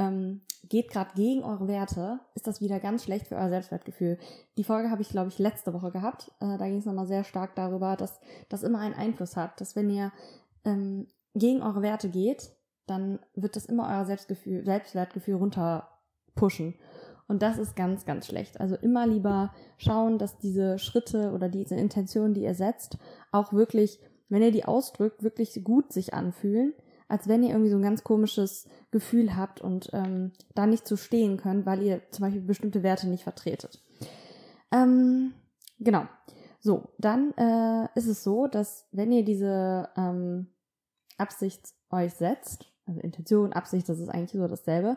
ähm, 0.00 0.40
geht 0.68 0.90
gerade 0.90 1.10
gegen 1.14 1.44
eure 1.44 1.68
Werte, 1.68 2.20
ist 2.34 2.46
das 2.46 2.60
wieder 2.62 2.80
ganz 2.80 3.04
schlecht 3.04 3.28
für 3.28 3.36
euer 3.36 3.50
Selbstwertgefühl. 3.50 4.18
Die 4.56 4.64
Folge 4.64 4.90
habe 4.90 5.02
ich, 5.02 5.10
glaube 5.10 5.28
ich, 5.28 5.38
letzte 5.38 5.74
Woche 5.74 5.90
gehabt. 5.90 6.32
Äh, 6.40 6.56
da 6.56 6.66
ging 6.66 6.78
es 6.78 6.86
nochmal 6.86 7.06
sehr 7.06 7.22
stark 7.22 7.54
darüber, 7.54 7.96
dass 7.96 8.18
das 8.48 8.62
immer 8.62 8.78
einen 8.78 8.94
Einfluss 8.94 9.36
hat, 9.36 9.60
dass 9.60 9.76
wenn 9.76 9.90
ihr 9.90 10.10
ähm, 10.64 11.06
gegen 11.34 11.62
eure 11.62 11.82
Werte 11.82 12.08
geht, 12.08 12.50
dann 12.86 13.18
wird 13.34 13.56
das 13.56 13.66
immer 13.66 13.88
euer 13.88 14.06
Selbstgefühl, 14.06 14.64
Selbstwertgefühl 14.64 15.34
runterpushen. 15.34 16.74
Und 17.28 17.42
das 17.42 17.58
ist 17.58 17.76
ganz, 17.76 18.06
ganz 18.06 18.26
schlecht. 18.26 18.58
Also 18.58 18.76
immer 18.76 19.06
lieber 19.06 19.52
schauen, 19.76 20.18
dass 20.18 20.38
diese 20.38 20.78
Schritte 20.78 21.32
oder 21.32 21.48
diese 21.48 21.76
Intentionen, 21.76 22.32
die 22.32 22.42
ihr 22.42 22.54
setzt, 22.54 22.96
auch 23.32 23.52
wirklich, 23.52 24.00
wenn 24.30 24.42
ihr 24.42 24.50
die 24.50 24.64
ausdrückt, 24.64 25.22
wirklich 25.22 25.62
gut 25.62 25.92
sich 25.92 26.14
anfühlen 26.14 26.72
als 27.10 27.26
wenn 27.26 27.42
ihr 27.42 27.50
irgendwie 27.50 27.70
so 27.70 27.76
ein 27.76 27.82
ganz 27.82 28.04
komisches 28.04 28.68
Gefühl 28.90 29.36
habt 29.36 29.60
und 29.60 29.90
ähm, 29.92 30.32
da 30.54 30.66
nicht 30.66 30.86
zu 30.86 30.96
stehen 30.96 31.36
könnt, 31.36 31.66
weil 31.66 31.82
ihr 31.82 32.02
zum 32.10 32.24
Beispiel 32.24 32.42
bestimmte 32.42 32.82
Werte 32.82 33.08
nicht 33.08 33.22
vertretet. 33.22 33.80
Ähm, 34.72 35.32
genau. 35.78 36.04
So, 36.60 36.88
dann 36.98 37.32
äh, 37.36 37.88
ist 37.94 38.06
es 38.06 38.22
so, 38.22 38.46
dass 38.46 38.86
wenn 38.92 39.12
ihr 39.12 39.24
diese 39.24 39.88
ähm, 39.96 40.48
Absicht 41.16 41.72
euch 41.90 42.14
setzt, 42.14 42.66
also 42.86 43.00
Intention, 43.00 43.52
Absicht, 43.52 43.88
das 43.88 43.98
ist 43.98 44.08
eigentlich 44.08 44.32
so 44.32 44.46
dasselbe, 44.46 44.96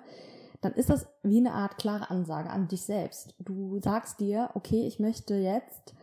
dann 0.61 0.73
ist 0.73 0.89
das 0.89 1.07
wie 1.23 1.37
eine 1.37 1.53
Art 1.53 1.77
klare 1.77 2.09
Ansage 2.09 2.49
an 2.49 2.67
dich 2.67 2.83
selbst. 2.83 3.35
Du 3.39 3.79
sagst 3.79 4.19
dir, 4.19 4.49
okay, 4.55 4.87
ich 4.87 4.99
möchte 4.99 5.35
jetzt 5.35 5.93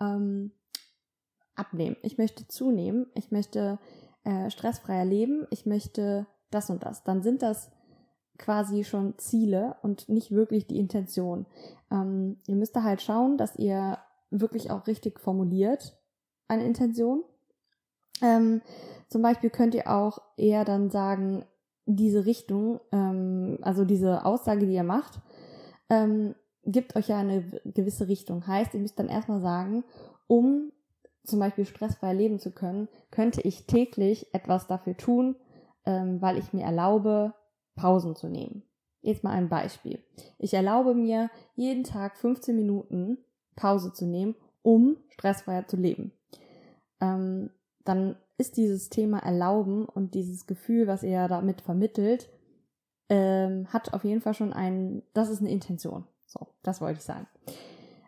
ähm, 0.00 0.52
abnehmen, 1.54 1.96
ich 2.02 2.18
möchte 2.18 2.46
zunehmen, 2.46 3.06
ich 3.14 3.30
möchte 3.30 3.78
äh, 4.24 4.50
stressfreier 4.50 5.04
leben, 5.04 5.46
ich 5.50 5.66
möchte 5.66 6.26
das 6.50 6.70
und 6.70 6.84
das, 6.84 7.04
dann 7.04 7.22
sind 7.22 7.42
das 7.42 7.70
quasi 8.38 8.84
schon 8.84 9.18
Ziele 9.18 9.76
und 9.82 10.08
nicht 10.08 10.30
wirklich 10.30 10.66
die 10.66 10.78
Intention. 10.78 11.46
Ähm, 11.90 12.38
ihr 12.46 12.56
müsst 12.56 12.74
da 12.74 12.82
halt 12.82 13.02
schauen, 13.02 13.36
dass 13.36 13.56
ihr 13.56 13.98
wirklich 14.30 14.70
auch 14.70 14.86
richtig 14.86 15.20
formuliert 15.20 15.96
eine 16.48 16.64
Intention. 16.64 17.22
Ähm, 18.22 18.62
zum 19.08 19.22
Beispiel 19.22 19.50
könnt 19.50 19.74
ihr 19.74 19.90
auch 19.90 20.20
eher 20.36 20.64
dann 20.64 20.90
sagen, 20.90 21.44
diese 21.86 22.26
Richtung, 22.26 22.80
ähm, 22.92 23.58
also 23.62 23.84
diese 23.84 24.24
Aussage, 24.24 24.66
die 24.66 24.74
ihr 24.74 24.84
macht, 24.84 25.20
ähm, 25.88 26.34
gibt 26.64 26.96
euch 26.96 27.08
ja 27.08 27.18
eine 27.18 27.42
gewisse 27.64 28.08
Richtung. 28.08 28.46
Heißt, 28.46 28.74
ihr 28.74 28.80
müsst 28.80 28.98
dann 28.98 29.08
erstmal 29.08 29.40
sagen, 29.40 29.84
um 30.26 30.72
zum 31.24 31.38
Beispiel 31.38 31.64
stressfrei 31.64 32.12
leben 32.14 32.38
zu 32.38 32.50
können, 32.50 32.88
könnte 33.10 33.40
ich 33.42 33.66
täglich 33.66 34.32
etwas 34.34 34.66
dafür 34.66 34.96
tun, 34.96 35.36
ähm, 35.86 36.20
weil 36.20 36.38
ich 36.38 36.52
mir 36.52 36.64
erlaube, 36.64 37.34
Pausen 37.74 38.16
zu 38.16 38.28
nehmen. 38.28 38.62
Jetzt 39.02 39.24
mal 39.24 39.32
ein 39.32 39.48
Beispiel. 39.48 39.98
Ich 40.38 40.52
erlaube 40.52 40.94
mir, 40.94 41.30
jeden 41.56 41.84
Tag 41.84 42.18
15 42.18 42.54
Minuten 42.54 43.18
Pause 43.56 43.92
zu 43.92 44.06
nehmen, 44.06 44.34
um 44.62 44.96
stressfreier 45.08 45.66
zu 45.66 45.76
leben. 45.76 46.12
Ähm, 47.00 47.50
dann 47.84 48.16
ist 48.36 48.56
dieses 48.56 48.90
Thema 48.90 49.18
Erlauben 49.18 49.86
und 49.86 50.14
dieses 50.14 50.46
Gefühl, 50.46 50.86
was 50.86 51.02
ihr 51.02 51.28
damit 51.28 51.60
vermittelt, 51.62 52.28
ähm, 53.08 53.66
hat 53.72 53.92
auf 53.92 54.04
jeden 54.04 54.20
Fall 54.20 54.34
schon 54.34 54.52
einen, 54.52 55.02
das 55.14 55.30
ist 55.30 55.40
eine 55.40 55.50
Intention. 55.50 56.04
So, 56.26 56.46
das 56.62 56.80
wollte 56.80 56.98
ich 56.98 57.04
sagen. 57.04 57.26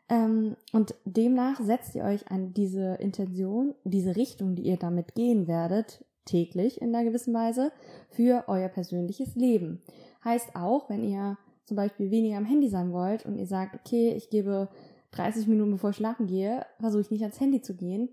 Ähm, 0.08 0.56
und 0.72 0.94
demnach 1.04 1.60
setzt 1.60 1.94
ihr 1.94 2.04
euch 2.04 2.30
an 2.30 2.54
diese 2.54 2.94
Intention, 2.94 3.74
diese 3.84 4.14
Richtung, 4.16 4.54
die 4.54 4.62
ihr 4.62 4.76
damit 4.76 5.14
gehen 5.14 5.48
werdet, 5.48 6.04
täglich 6.24 6.80
in 6.80 6.94
einer 6.94 7.04
gewissen 7.04 7.34
Weise 7.34 7.72
für 8.10 8.44
euer 8.46 8.68
persönliches 8.68 9.34
Leben. 9.34 9.82
Heißt 10.24 10.54
auch, 10.54 10.88
wenn 10.88 11.02
ihr 11.02 11.38
zum 11.64 11.76
Beispiel 11.76 12.10
weniger 12.10 12.36
am 12.36 12.44
Handy 12.44 12.68
sein 12.68 12.92
wollt 12.92 13.24
und 13.26 13.36
ihr 13.38 13.46
sagt, 13.46 13.74
okay, 13.74 14.12
ich 14.14 14.30
gebe 14.30 14.68
30 15.12 15.46
Minuten 15.46 15.72
bevor 15.72 15.90
ich 15.90 15.96
schlafen 15.96 16.26
gehe, 16.26 16.64
versuche 16.80 17.02
ich 17.02 17.10
nicht 17.10 17.22
ans 17.22 17.40
Handy 17.40 17.60
zu 17.60 17.76
gehen, 17.76 18.08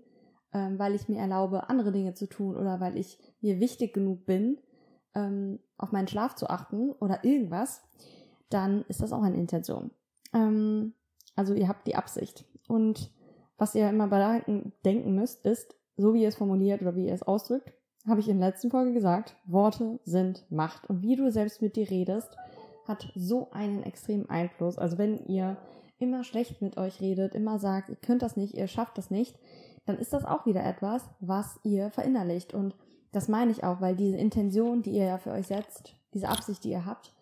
ähm, 0.52 0.78
weil 0.78 0.94
ich 0.94 1.08
mir 1.08 1.18
erlaube, 1.18 1.68
andere 1.68 1.92
Dinge 1.92 2.14
zu 2.14 2.28
tun 2.28 2.56
oder 2.56 2.80
weil 2.80 2.96
ich 2.96 3.18
mir 3.40 3.60
wichtig 3.60 3.92
genug 3.92 4.26
bin, 4.26 4.58
ähm, 5.14 5.58
auf 5.78 5.92
meinen 5.92 6.08
Schlaf 6.08 6.34
zu 6.34 6.48
achten 6.48 6.92
oder 6.92 7.24
irgendwas, 7.24 7.82
dann 8.48 8.84
ist 8.88 9.00
das 9.00 9.12
auch 9.12 9.22
eine 9.22 9.36
Intention. 9.36 9.90
Ähm, 10.32 10.94
also 11.36 11.54
ihr 11.54 11.68
habt 11.68 11.86
die 11.86 11.96
Absicht. 11.96 12.44
Und 12.68 13.10
was 13.56 13.74
ihr 13.74 13.88
immer 13.88 14.08
bedenken 14.08 14.72
denken 14.84 15.14
müsst, 15.14 15.44
ist, 15.44 15.76
so 15.96 16.14
wie 16.14 16.22
ihr 16.22 16.28
es 16.28 16.36
formuliert 16.36 16.82
oder 16.82 16.96
wie 16.96 17.06
ihr 17.06 17.14
es 17.14 17.22
ausdrückt, 17.22 17.72
habe 18.06 18.20
ich 18.20 18.28
in 18.28 18.38
der 18.38 18.50
letzten 18.50 18.70
Folge 18.70 18.92
gesagt, 18.92 19.36
Worte 19.44 20.00
sind 20.04 20.44
Macht. 20.50 20.88
Und 20.88 21.02
wie 21.02 21.16
du 21.16 21.30
selbst 21.30 21.60
mit 21.60 21.76
dir 21.76 21.90
redest, 21.90 22.36
hat 22.86 23.12
so 23.14 23.50
einen 23.50 23.82
extremen 23.82 24.28
Einfluss. 24.28 24.78
Also 24.78 24.98
wenn 24.98 25.24
ihr 25.26 25.56
immer 25.98 26.24
schlecht 26.24 26.62
mit 26.62 26.76
euch 26.76 27.00
redet, 27.00 27.34
immer 27.34 27.58
sagt, 27.58 27.90
ihr 27.90 27.96
könnt 27.96 28.22
das 28.22 28.36
nicht, 28.36 28.54
ihr 28.54 28.66
schafft 28.66 28.96
das 28.96 29.10
nicht, 29.10 29.38
dann 29.84 29.98
ist 29.98 30.12
das 30.12 30.24
auch 30.24 30.46
wieder 30.46 30.64
etwas, 30.64 31.04
was 31.20 31.60
ihr 31.62 31.90
verinnerlicht. 31.90 32.54
Und 32.54 32.74
das 33.12 33.28
meine 33.28 33.50
ich 33.50 33.64
auch, 33.64 33.80
weil 33.80 33.96
diese 33.96 34.16
Intention, 34.16 34.82
die 34.82 34.92
ihr 34.92 35.04
ja 35.04 35.18
für 35.18 35.32
euch 35.32 35.46
setzt, 35.46 35.94
diese 36.14 36.28
Absicht, 36.28 36.64
die 36.64 36.70
ihr 36.70 36.86
habt, 36.86 37.12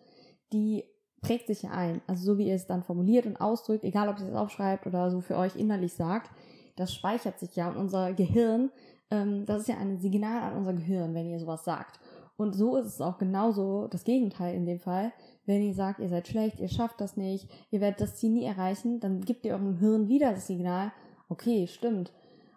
die 0.53 0.85
prägt 1.21 1.47
sich 1.47 1.63
ja 1.63 1.71
ein. 1.71 2.01
Also 2.07 2.23
so 2.23 2.37
wie 2.37 2.47
ihr 2.47 2.55
es 2.55 2.67
dann 2.67 2.83
formuliert 2.83 3.25
und 3.25 3.39
ausdrückt, 3.39 3.83
egal 3.83 4.07
ob 4.09 4.19
ihr 4.19 4.27
es 4.27 4.33
aufschreibt 4.33 4.87
oder 4.87 5.11
so 5.11 5.19
für 5.19 5.35
euch 5.35 5.55
innerlich 5.55 5.93
sagt, 5.93 6.31
das 6.75 6.93
speichert 6.93 7.39
sich 7.39 7.55
ja 7.55 7.69
und 7.69 7.75
unser 7.75 8.13
Gehirn 8.13 8.71
ähm, 9.11 9.45
das 9.45 9.61
ist 9.61 9.67
ja 9.69 9.77
ein 9.77 9.99
Signal 9.99 10.43
an 10.43 10.57
unser 10.57 10.73
Gehirn, 10.73 11.13
wenn 11.13 11.29
ihr 11.29 11.39
sowas 11.39 11.63
sagt. 11.63 11.99
Und 12.37 12.53
so 12.53 12.77
ist 12.77 12.85
es 12.85 13.01
auch 13.01 13.17
genauso 13.17 13.87
das 13.87 14.05
Gegenteil 14.05 14.55
in 14.55 14.65
dem 14.65 14.79
Fall. 14.79 15.11
Wenn 15.45 15.61
ihr 15.61 15.73
sagt, 15.73 15.99
ihr 15.99 16.07
seid 16.07 16.27
schlecht, 16.27 16.59
ihr 16.59 16.69
schafft 16.69 17.01
das 17.01 17.17
nicht, 17.17 17.49
ihr 17.69 17.81
werdet 17.81 17.99
das 17.99 18.15
Ziel 18.15 18.31
nie 18.31 18.45
erreichen, 18.45 18.99
dann 18.99 19.21
gibt 19.21 19.45
ihr 19.45 19.53
eurem 19.53 19.77
Hirn 19.77 20.07
wieder 20.07 20.31
das 20.31 20.47
Signal, 20.47 20.91
okay, 21.27 21.67
stimmt. 21.67 22.13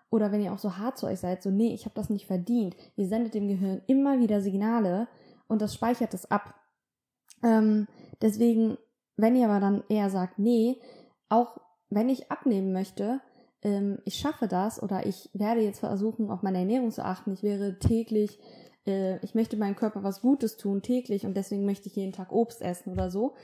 Oder 0.08 0.30
wenn 0.30 0.42
ihr 0.42 0.52
auch 0.52 0.58
so 0.58 0.76
hart 0.76 0.98
zu 0.98 1.06
euch 1.06 1.20
seid, 1.20 1.42
so, 1.42 1.50
nee, 1.50 1.74
ich 1.74 1.84
habe 1.84 1.94
das 1.94 2.10
nicht 2.10 2.26
verdient. 2.26 2.76
Ihr 2.96 3.08
sendet 3.08 3.34
dem 3.34 3.48
Gehirn 3.48 3.80
immer 3.86 4.20
wieder 4.20 4.40
Signale 4.40 5.08
und 5.48 5.62
das 5.62 5.74
speichert 5.74 6.14
es 6.14 6.30
ab. 6.30 6.54
Ähm, 7.42 7.88
deswegen, 8.20 8.76
wenn 9.16 9.34
ihr 9.34 9.48
aber 9.48 9.58
dann 9.58 9.84
eher 9.88 10.10
sagt, 10.10 10.38
nee, 10.38 10.78
auch 11.28 11.58
wenn 11.88 12.08
ich 12.08 12.30
abnehmen 12.30 12.72
möchte, 12.72 13.20
ähm, 13.62 13.98
ich 14.04 14.16
schaffe 14.16 14.48
das 14.48 14.82
oder 14.82 15.06
ich 15.06 15.30
werde 15.32 15.60
jetzt 15.60 15.80
versuchen, 15.80 16.30
auf 16.30 16.42
meine 16.42 16.58
Ernährung 16.58 16.90
zu 16.90 17.04
achten, 17.04 17.32
ich 17.32 17.42
wäre 17.42 17.78
täglich, 17.78 18.38
äh, 18.86 19.18
ich 19.24 19.34
möchte 19.34 19.56
meinem 19.56 19.76
Körper 19.76 20.02
was 20.02 20.20
Gutes 20.20 20.56
tun, 20.56 20.82
täglich 20.82 21.24
und 21.24 21.36
deswegen 21.36 21.64
möchte 21.64 21.88
ich 21.88 21.96
jeden 21.96 22.12
Tag 22.12 22.32
Obst 22.32 22.62
essen 22.62 22.92
oder 22.92 23.10
so, 23.10 23.34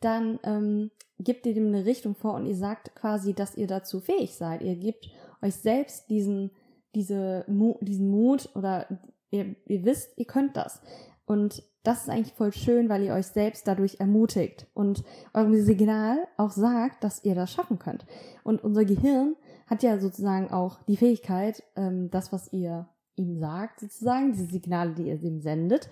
dann 0.00 0.38
ähm, 0.44 0.90
gebt 1.18 1.46
ihr 1.46 1.54
dem 1.54 1.68
eine 1.68 1.84
Richtung 1.84 2.14
vor 2.14 2.34
und 2.34 2.46
ihr 2.46 2.56
sagt 2.56 2.94
quasi, 2.94 3.34
dass 3.34 3.56
ihr 3.56 3.66
dazu 3.66 4.00
fähig 4.00 4.34
seid. 4.34 4.62
Ihr 4.62 4.76
gebt 4.76 5.10
euch 5.42 5.56
selbst 5.56 6.10
diesen, 6.10 6.50
diese, 6.94 7.44
diesen 7.80 8.10
Mut 8.10 8.50
oder 8.54 8.86
ihr, 9.30 9.56
ihr 9.66 9.84
wisst, 9.84 10.16
ihr 10.16 10.26
könnt 10.26 10.56
das. 10.56 10.80
Und 11.24 11.62
das 11.82 12.02
ist 12.02 12.10
eigentlich 12.10 12.34
voll 12.34 12.52
schön, 12.52 12.88
weil 12.88 13.02
ihr 13.02 13.14
euch 13.14 13.26
selbst 13.26 13.66
dadurch 13.66 14.00
ermutigt 14.00 14.66
und 14.74 15.04
eurem 15.32 15.54
Signal 15.54 16.18
auch 16.36 16.50
sagt, 16.50 17.04
dass 17.04 17.24
ihr 17.24 17.34
das 17.34 17.52
schaffen 17.52 17.78
könnt. 17.78 18.06
Und 18.42 18.62
unser 18.62 18.84
Gehirn 18.84 19.36
hat 19.66 19.82
ja 19.82 19.98
sozusagen 19.98 20.50
auch 20.50 20.82
die 20.84 20.96
Fähigkeit, 20.96 21.62
ähm, 21.74 22.10
das, 22.10 22.32
was 22.32 22.52
ihr 22.52 22.88
ihm 23.16 23.38
sagt, 23.38 23.80
sozusagen, 23.80 24.32
diese 24.32 24.46
Signale, 24.46 24.94
die 24.94 25.08
ihr 25.08 25.20
ihm 25.20 25.40
sendet, 25.40 25.90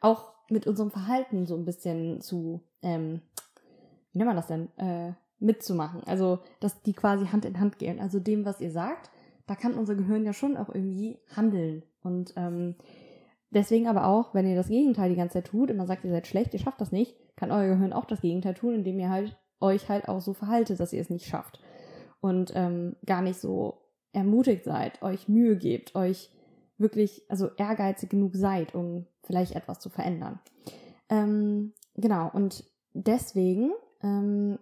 auch 0.00 0.32
mit 0.50 0.66
unserem 0.66 0.90
Verhalten 0.90 1.46
so 1.46 1.56
ein 1.56 1.64
bisschen 1.64 2.20
zu, 2.20 2.62
ähm, 2.82 3.22
wie 4.12 4.18
nennt 4.18 4.28
man 4.28 4.36
das 4.36 4.48
denn, 4.48 4.68
äh, 4.76 5.12
mitzumachen. 5.38 6.02
Also, 6.04 6.40
dass 6.60 6.82
die 6.82 6.92
quasi 6.92 7.26
Hand 7.26 7.44
in 7.44 7.58
Hand 7.58 7.78
gehen. 7.78 8.00
Also 8.00 8.20
dem, 8.20 8.44
was 8.44 8.60
ihr 8.60 8.70
sagt, 8.70 9.10
da 9.46 9.54
kann 9.54 9.74
unser 9.74 9.94
Gehirn 9.94 10.24
ja 10.24 10.32
schon 10.32 10.56
auch 10.56 10.68
irgendwie 10.68 11.18
handeln. 11.34 11.82
Und 12.02 12.32
ähm, 12.36 12.76
deswegen 13.50 13.88
aber 13.88 14.06
auch, 14.06 14.34
wenn 14.34 14.46
ihr 14.46 14.56
das 14.56 14.68
Gegenteil 14.68 15.10
die 15.10 15.16
ganze 15.16 15.34
Zeit 15.34 15.46
tut, 15.46 15.70
immer 15.70 15.86
sagt, 15.86 16.04
ihr 16.04 16.10
seid 16.10 16.26
schlecht, 16.26 16.52
ihr 16.54 16.60
schafft 16.60 16.80
das 16.80 16.92
nicht, 16.92 17.16
kann 17.36 17.50
euer 17.50 17.74
Gehirn 17.74 17.92
auch 17.92 18.04
das 18.04 18.20
Gegenteil 18.20 18.54
tun, 18.54 18.74
indem 18.74 18.98
ihr 18.98 19.10
halt 19.10 19.36
euch 19.60 19.88
halt 19.88 20.08
auch 20.08 20.20
so 20.20 20.34
verhaltet, 20.34 20.80
dass 20.80 20.92
ihr 20.92 21.00
es 21.00 21.10
nicht 21.10 21.26
schafft 21.26 21.60
und 22.24 22.52
ähm, 22.54 22.96
gar 23.04 23.20
nicht 23.20 23.38
so 23.38 23.82
ermutigt 24.14 24.64
seid, 24.64 25.02
euch 25.02 25.28
Mühe 25.28 25.58
gebt, 25.58 25.94
euch 25.94 26.30
wirklich, 26.78 27.22
also 27.28 27.50
ehrgeizig 27.58 28.08
genug 28.08 28.34
seid, 28.34 28.74
um 28.74 29.04
vielleicht 29.24 29.54
etwas 29.54 29.78
zu 29.78 29.90
verändern. 29.90 30.40
Ähm, 31.10 31.74
genau, 31.96 32.30
und 32.32 32.64
deswegen 32.94 33.72
ähm, 34.02 34.58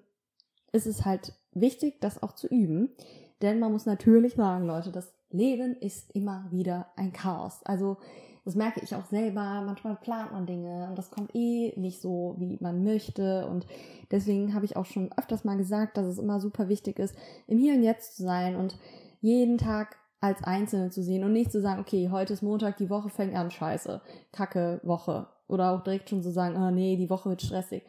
ist 0.72 0.88
es 0.88 1.04
halt 1.04 1.34
wichtig, 1.52 2.00
das 2.00 2.20
auch 2.20 2.32
zu 2.32 2.48
üben. 2.48 2.96
Denn 3.42 3.60
man 3.60 3.70
muss 3.70 3.86
natürlich 3.86 4.34
sagen, 4.34 4.66
Leute, 4.66 4.90
das 4.90 5.14
Leben 5.30 5.76
ist 5.76 6.10
immer 6.16 6.48
wieder 6.50 6.88
ein 6.96 7.12
Chaos. 7.12 7.62
Also 7.62 7.98
das 8.44 8.54
merke 8.54 8.80
ich 8.80 8.94
auch 8.94 9.04
selber. 9.04 9.62
Manchmal 9.64 9.96
plant 9.96 10.32
man 10.32 10.46
Dinge 10.46 10.88
und 10.88 10.98
das 10.98 11.10
kommt 11.10 11.34
eh 11.34 11.72
nicht 11.76 12.00
so, 12.00 12.34
wie 12.38 12.58
man 12.60 12.82
möchte. 12.82 13.46
Und 13.46 13.66
deswegen 14.10 14.54
habe 14.54 14.64
ich 14.64 14.76
auch 14.76 14.86
schon 14.86 15.12
öfters 15.16 15.44
mal 15.44 15.56
gesagt, 15.56 15.96
dass 15.96 16.06
es 16.06 16.18
immer 16.18 16.40
super 16.40 16.68
wichtig 16.68 16.98
ist, 16.98 17.14
im 17.46 17.58
Hier 17.58 17.74
und 17.74 17.82
Jetzt 17.82 18.16
zu 18.16 18.22
sein 18.24 18.56
und 18.56 18.76
jeden 19.20 19.58
Tag 19.58 19.96
als 20.20 20.42
Einzelne 20.44 20.90
zu 20.90 21.02
sehen 21.02 21.24
und 21.24 21.32
nicht 21.32 21.50
zu 21.50 21.60
sagen, 21.60 21.80
okay, 21.80 22.08
heute 22.10 22.32
ist 22.32 22.42
Montag, 22.42 22.76
die 22.76 22.90
Woche 22.90 23.10
fängt 23.10 23.34
an, 23.34 23.50
scheiße, 23.50 24.00
kacke 24.32 24.80
Woche. 24.84 25.26
Oder 25.48 25.72
auch 25.72 25.82
direkt 25.82 26.08
schon 26.08 26.22
zu 26.22 26.30
sagen, 26.30 26.56
oh 26.56 26.70
nee, 26.70 26.96
die 26.96 27.10
Woche 27.10 27.28
wird 27.28 27.42
stressig. 27.42 27.82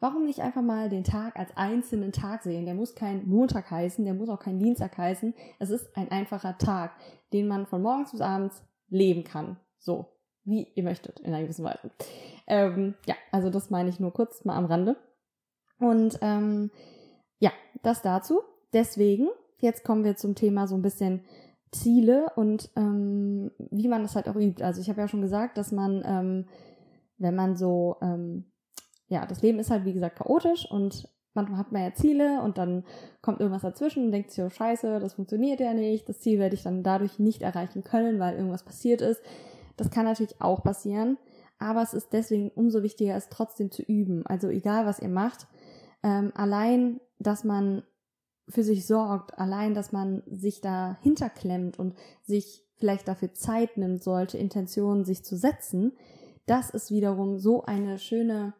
Warum 0.00 0.24
nicht 0.24 0.40
einfach 0.40 0.62
mal 0.62 0.88
den 0.88 1.04
Tag 1.04 1.36
als 1.36 1.56
einzelnen 1.56 2.12
Tag 2.12 2.42
sehen? 2.42 2.66
Der 2.66 2.74
muss 2.74 2.94
kein 2.94 3.26
Montag 3.26 3.70
heißen, 3.70 4.04
der 4.04 4.14
muss 4.14 4.28
auch 4.28 4.40
kein 4.40 4.58
Dienstag 4.58 4.98
heißen. 4.98 5.34
Es 5.58 5.70
ist 5.70 5.96
ein 5.96 6.10
einfacher 6.10 6.58
Tag, 6.58 6.92
den 7.32 7.48
man 7.48 7.66
von 7.66 7.82
morgens 7.82 8.12
bis 8.12 8.20
abends 8.20 8.62
leben 8.88 9.24
kann. 9.24 9.56
So, 9.84 10.06
wie 10.44 10.66
ihr 10.74 10.82
möchtet, 10.82 11.20
in 11.20 11.26
einer 11.26 11.42
gewissen 11.42 11.64
Weise. 11.64 11.90
Ähm, 12.46 12.94
ja, 13.06 13.14
also 13.32 13.50
das 13.50 13.68
meine 13.68 13.90
ich 13.90 14.00
nur 14.00 14.14
kurz 14.14 14.44
mal 14.46 14.56
am 14.56 14.64
Rande. 14.64 14.96
Und 15.78 16.18
ähm, 16.22 16.70
ja, 17.38 17.52
das 17.82 18.00
dazu. 18.00 18.40
Deswegen, 18.72 19.28
jetzt 19.60 19.84
kommen 19.84 20.02
wir 20.02 20.16
zum 20.16 20.34
Thema 20.34 20.66
so 20.66 20.74
ein 20.74 20.80
bisschen 20.80 21.20
Ziele 21.70 22.32
und 22.34 22.70
ähm, 22.76 23.50
wie 23.58 23.88
man 23.88 24.02
das 24.02 24.16
halt 24.16 24.26
auch 24.28 24.36
übt. 24.36 24.64
Also 24.64 24.80
ich 24.80 24.88
habe 24.88 25.02
ja 25.02 25.08
schon 25.08 25.20
gesagt, 25.20 25.58
dass 25.58 25.70
man, 25.70 26.02
ähm, 26.06 26.48
wenn 27.18 27.34
man 27.34 27.56
so, 27.56 27.96
ähm, 28.00 28.46
ja, 29.08 29.26
das 29.26 29.42
Leben 29.42 29.58
ist 29.58 29.70
halt 29.70 29.84
wie 29.84 29.92
gesagt 29.92 30.16
chaotisch 30.16 30.70
und 30.70 31.08
manchmal 31.34 31.58
hat 31.58 31.72
man 31.72 31.82
ja 31.82 31.92
Ziele 31.92 32.40
und 32.40 32.56
dann 32.56 32.84
kommt 33.20 33.40
irgendwas 33.40 33.62
dazwischen 33.62 34.06
und 34.06 34.12
denkt 34.12 34.30
sich, 34.30 34.42
oh 34.42 34.48
scheiße, 34.48 34.98
das 35.00 35.14
funktioniert 35.14 35.60
ja 35.60 35.74
nicht, 35.74 36.08
das 36.08 36.20
Ziel 36.20 36.38
werde 36.38 36.54
ich 36.54 36.62
dann 36.62 36.82
dadurch 36.82 37.18
nicht 37.18 37.42
erreichen 37.42 37.84
können, 37.84 38.18
weil 38.18 38.36
irgendwas 38.36 38.64
passiert 38.64 39.02
ist. 39.02 39.20
Das 39.76 39.90
kann 39.90 40.04
natürlich 40.04 40.40
auch 40.40 40.62
passieren, 40.62 41.18
aber 41.58 41.82
es 41.82 41.94
ist 41.94 42.12
deswegen 42.12 42.50
umso 42.50 42.82
wichtiger, 42.82 43.16
es 43.16 43.28
trotzdem 43.28 43.70
zu 43.70 43.82
üben. 43.82 44.26
Also 44.26 44.48
egal, 44.48 44.86
was 44.86 45.00
ihr 45.00 45.08
macht, 45.08 45.46
ähm, 46.02 46.32
allein, 46.34 47.00
dass 47.18 47.44
man 47.44 47.82
für 48.48 48.62
sich 48.62 48.86
sorgt, 48.86 49.38
allein, 49.38 49.74
dass 49.74 49.92
man 49.92 50.22
sich 50.26 50.60
da 50.60 50.98
hinterklemmt 51.00 51.78
und 51.78 51.94
sich 52.22 52.64
vielleicht 52.76 53.08
dafür 53.08 53.32
Zeit 53.32 53.76
nimmt, 53.76 54.02
solche 54.02 54.38
Intentionen 54.38 55.04
sich 55.04 55.24
zu 55.24 55.36
setzen, 55.36 55.92
das 56.46 56.70
ist 56.70 56.90
wiederum 56.90 57.38
so 57.38 57.62
eine 57.64 57.98
schöne 57.98 58.52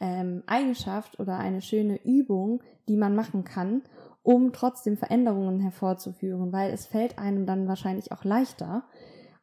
ähm, 0.00 0.42
Eigenschaft 0.46 1.18
oder 1.18 1.38
eine 1.38 1.62
schöne 1.62 2.02
Übung, 2.04 2.62
die 2.88 2.96
man 2.96 3.14
machen 3.14 3.44
kann, 3.44 3.82
um 4.22 4.52
trotzdem 4.52 4.96
Veränderungen 4.96 5.60
hervorzuführen, 5.60 6.52
weil 6.52 6.72
es 6.72 6.86
fällt 6.86 7.18
einem 7.18 7.46
dann 7.46 7.68
wahrscheinlich 7.68 8.12
auch 8.12 8.24
leichter 8.24 8.84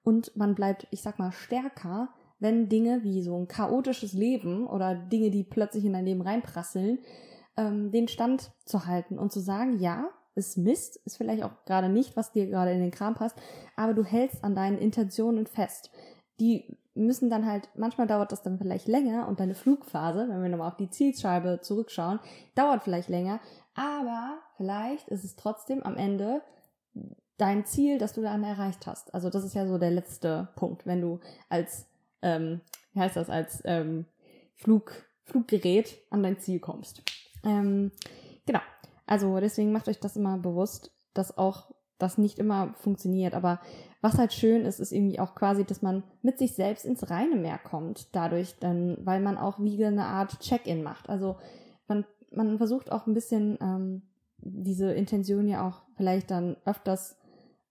und 0.03 0.35
man 0.35 0.55
bleibt, 0.55 0.87
ich 0.91 1.01
sag 1.01 1.19
mal, 1.19 1.31
stärker, 1.31 2.09
wenn 2.39 2.69
Dinge 2.69 3.03
wie 3.03 3.21
so 3.21 3.37
ein 3.37 3.47
chaotisches 3.47 4.13
Leben 4.13 4.65
oder 4.65 4.95
Dinge, 4.95 5.29
die 5.29 5.43
plötzlich 5.43 5.85
in 5.85 5.93
dein 5.93 6.05
Leben 6.05 6.21
reinprasseln, 6.21 6.99
ähm, 7.57 7.91
den 7.91 8.07
Stand 8.07 8.51
zu 8.65 8.85
halten 8.85 9.19
und 9.19 9.31
zu 9.31 9.39
sagen, 9.39 9.79
ja, 9.79 10.09
ist 10.35 10.57
Mist, 10.57 10.97
ist 11.05 11.17
vielleicht 11.17 11.43
auch 11.43 11.65
gerade 11.65 11.89
nicht, 11.89 12.15
was 12.15 12.31
dir 12.31 12.47
gerade 12.47 12.71
in 12.71 12.79
den 12.79 12.91
Kram 12.91 13.13
passt, 13.13 13.37
aber 13.75 13.93
du 13.93 14.03
hältst 14.03 14.43
an 14.43 14.55
deinen 14.55 14.77
Intentionen 14.77 15.47
fest. 15.47 15.91
Die 16.39 16.77
müssen 16.95 17.29
dann 17.29 17.45
halt, 17.45 17.69
manchmal 17.75 18.07
dauert 18.07 18.31
das 18.31 18.41
dann 18.41 18.57
vielleicht 18.57 18.87
länger 18.87 19.27
und 19.27 19.39
deine 19.39 19.55
Flugphase, 19.55 20.27
wenn 20.29 20.41
wir 20.41 20.49
nochmal 20.49 20.69
auf 20.69 20.77
die 20.77 20.89
Zielscheibe 20.89 21.59
zurückschauen, 21.61 22.19
dauert 22.55 22.83
vielleicht 22.83 23.09
länger, 23.09 23.39
aber 23.75 24.39
vielleicht 24.57 25.09
ist 25.09 25.23
es 25.23 25.35
trotzdem 25.35 25.83
am 25.83 25.97
Ende 25.97 26.41
dein 27.39 27.65
Ziel, 27.65 27.97
das 27.97 28.13
du 28.13 28.21
dann 28.21 28.43
erreicht 28.43 28.85
hast. 28.85 29.13
Also 29.13 29.29
das 29.29 29.43
ist 29.43 29.55
ja 29.55 29.65
so 29.65 29.77
der 29.79 29.91
letzte 29.91 30.49
Punkt, 30.55 30.85
wenn 30.85 31.01
du 31.01 31.19
als, 31.47 31.87
ähm, 32.21 32.61
wie 32.93 32.99
heißt 32.99 33.15
das, 33.15 33.29
als 33.29 33.61
ähm, 33.65 34.05
Flug, 34.55 34.91
Fluggerät 35.23 35.97
an 36.11 36.21
dein 36.21 36.39
Ziel 36.39 36.59
kommst. 36.59 37.01
Ähm, 37.43 37.91
genau. 38.45 38.59
Also 39.07 39.39
deswegen 39.39 39.71
macht 39.71 39.87
euch 39.87 39.99
das 39.99 40.17
immer 40.17 40.37
bewusst, 40.37 40.91
dass 41.13 41.37
auch 41.37 41.71
das 41.97 42.17
nicht 42.17 42.39
immer 42.39 42.73
funktioniert. 42.75 43.33
Aber 43.33 43.59
was 44.01 44.17
halt 44.17 44.33
schön 44.33 44.65
ist, 44.65 44.79
ist 44.79 44.91
irgendwie 44.91 45.19
auch 45.19 45.33
quasi, 45.33 45.63
dass 45.63 45.81
man 45.81 46.03
mit 46.21 46.39
sich 46.39 46.55
selbst 46.55 46.85
ins 46.85 47.09
Reine 47.09 47.35
mehr 47.35 47.57
kommt, 47.57 48.13
dadurch 48.13 48.55
dann, 48.59 48.97
weil 49.01 49.21
man 49.21 49.37
auch 49.37 49.59
wie 49.59 49.83
eine 49.83 50.05
Art 50.05 50.39
Check-in 50.39 50.83
macht. 50.83 51.09
Also 51.09 51.37
man, 51.87 52.05
man 52.31 52.57
versucht 52.57 52.91
auch 52.91 53.07
ein 53.07 53.13
bisschen 53.13 53.57
ähm, 53.61 54.01
diese 54.37 54.93
Intention 54.93 55.47
ja 55.47 55.67
auch 55.67 55.81
vielleicht 55.95 56.31
dann 56.31 56.55
öfters 56.65 57.18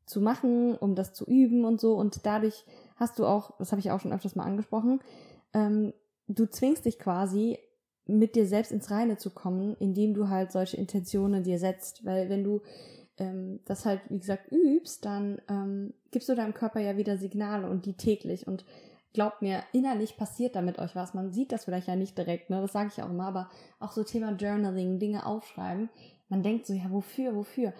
zu 0.08 0.20
machen, 0.20 0.76
um 0.76 0.94
das 0.94 1.12
zu 1.12 1.24
üben 1.26 1.64
und 1.64 1.80
so. 1.80 1.94
Und 1.94 2.26
dadurch 2.26 2.64
hast 2.96 3.18
du 3.18 3.26
auch, 3.26 3.56
das 3.58 3.72
habe 3.72 3.80
ich 3.80 3.90
auch 3.90 4.00
schon 4.00 4.12
öfters 4.12 4.36
mal 4.36 4.44
angesprochen, 4.44 5.00
ähm, 5.54 5.92
du 6.26 6.46
zwingst 6.46 6.84
dich 6.84 6.98
quasi 6.98 7.58
mit 8.06 8.34
dir 8.34 8.46
selbst 8.46 8.72
ins 8.72 8.90
Reine 8.90 9.18
zu 9.18 9.30
kommen, 9.30 9.76
indem 9.78 10.14
du 10.14 10.28
halt 10.28 10.50
solche 10.50 10.76
Intentionen 10.76 11.42
dir 11.42 11.58
setzt. 11.58 12.04
Weil 12.04 12.28
wenn 12.28 12.42
du 12.42 12.62
ähm, 13.18 13.60
das 13.66 13.84
halt, 13.84 14.00
wie 14.08 14.18
gesagt, 14.18 14.50
übst, 14.50 15.04
dann 15.04 15.40
ähm, 15.48 15.94
gibst 16.10 16.28
du 16.28 16.34
deinem 16.34 16.54
Körper 16.54 16.80
ja 16.80 16.96
wieder 16.96 17.18
Signale 17.18 17.68
und 17.68 17.86
die 17.86 17.94
täglich. 17.94 18.46
Und 18.46 18.64
glaubt 19.12 19.42
mir, 19.42 19.62
innerlich 19.72 20.16
passiert 20.16 20.56
damit 20.56 20.78
euch 20.78 20.94
was. 20.94 21.14
Man 21.14 21.32
sieht 21.32 21.52
das 21.52 21.64
vielleicht 21.64 21.88
ja 21.88 21.96
nicht 21.96 22.16
direkt, 22.16 22.50
ne? 22.50 22.60
Das 22.60 22.72
sage 22.72 22.90
ich 22.92 23.02
auch 23.02 23.10
immer, 23.10 23.26
aber 23.26 23.50
auch 23.78 23.92
so 23.92 24.04
Thema 24.04 24.32
Journaling, 24.32 24.98
Dinge 24.98 25.26
aufschreiben. 25.26 25.90
Man 26.28 26.42
denkt 26.42 26.66
so, 26.66 26.74
ja, 26.74 26.90
wofür, 26.90 27.34
wofür? 27.34 27.72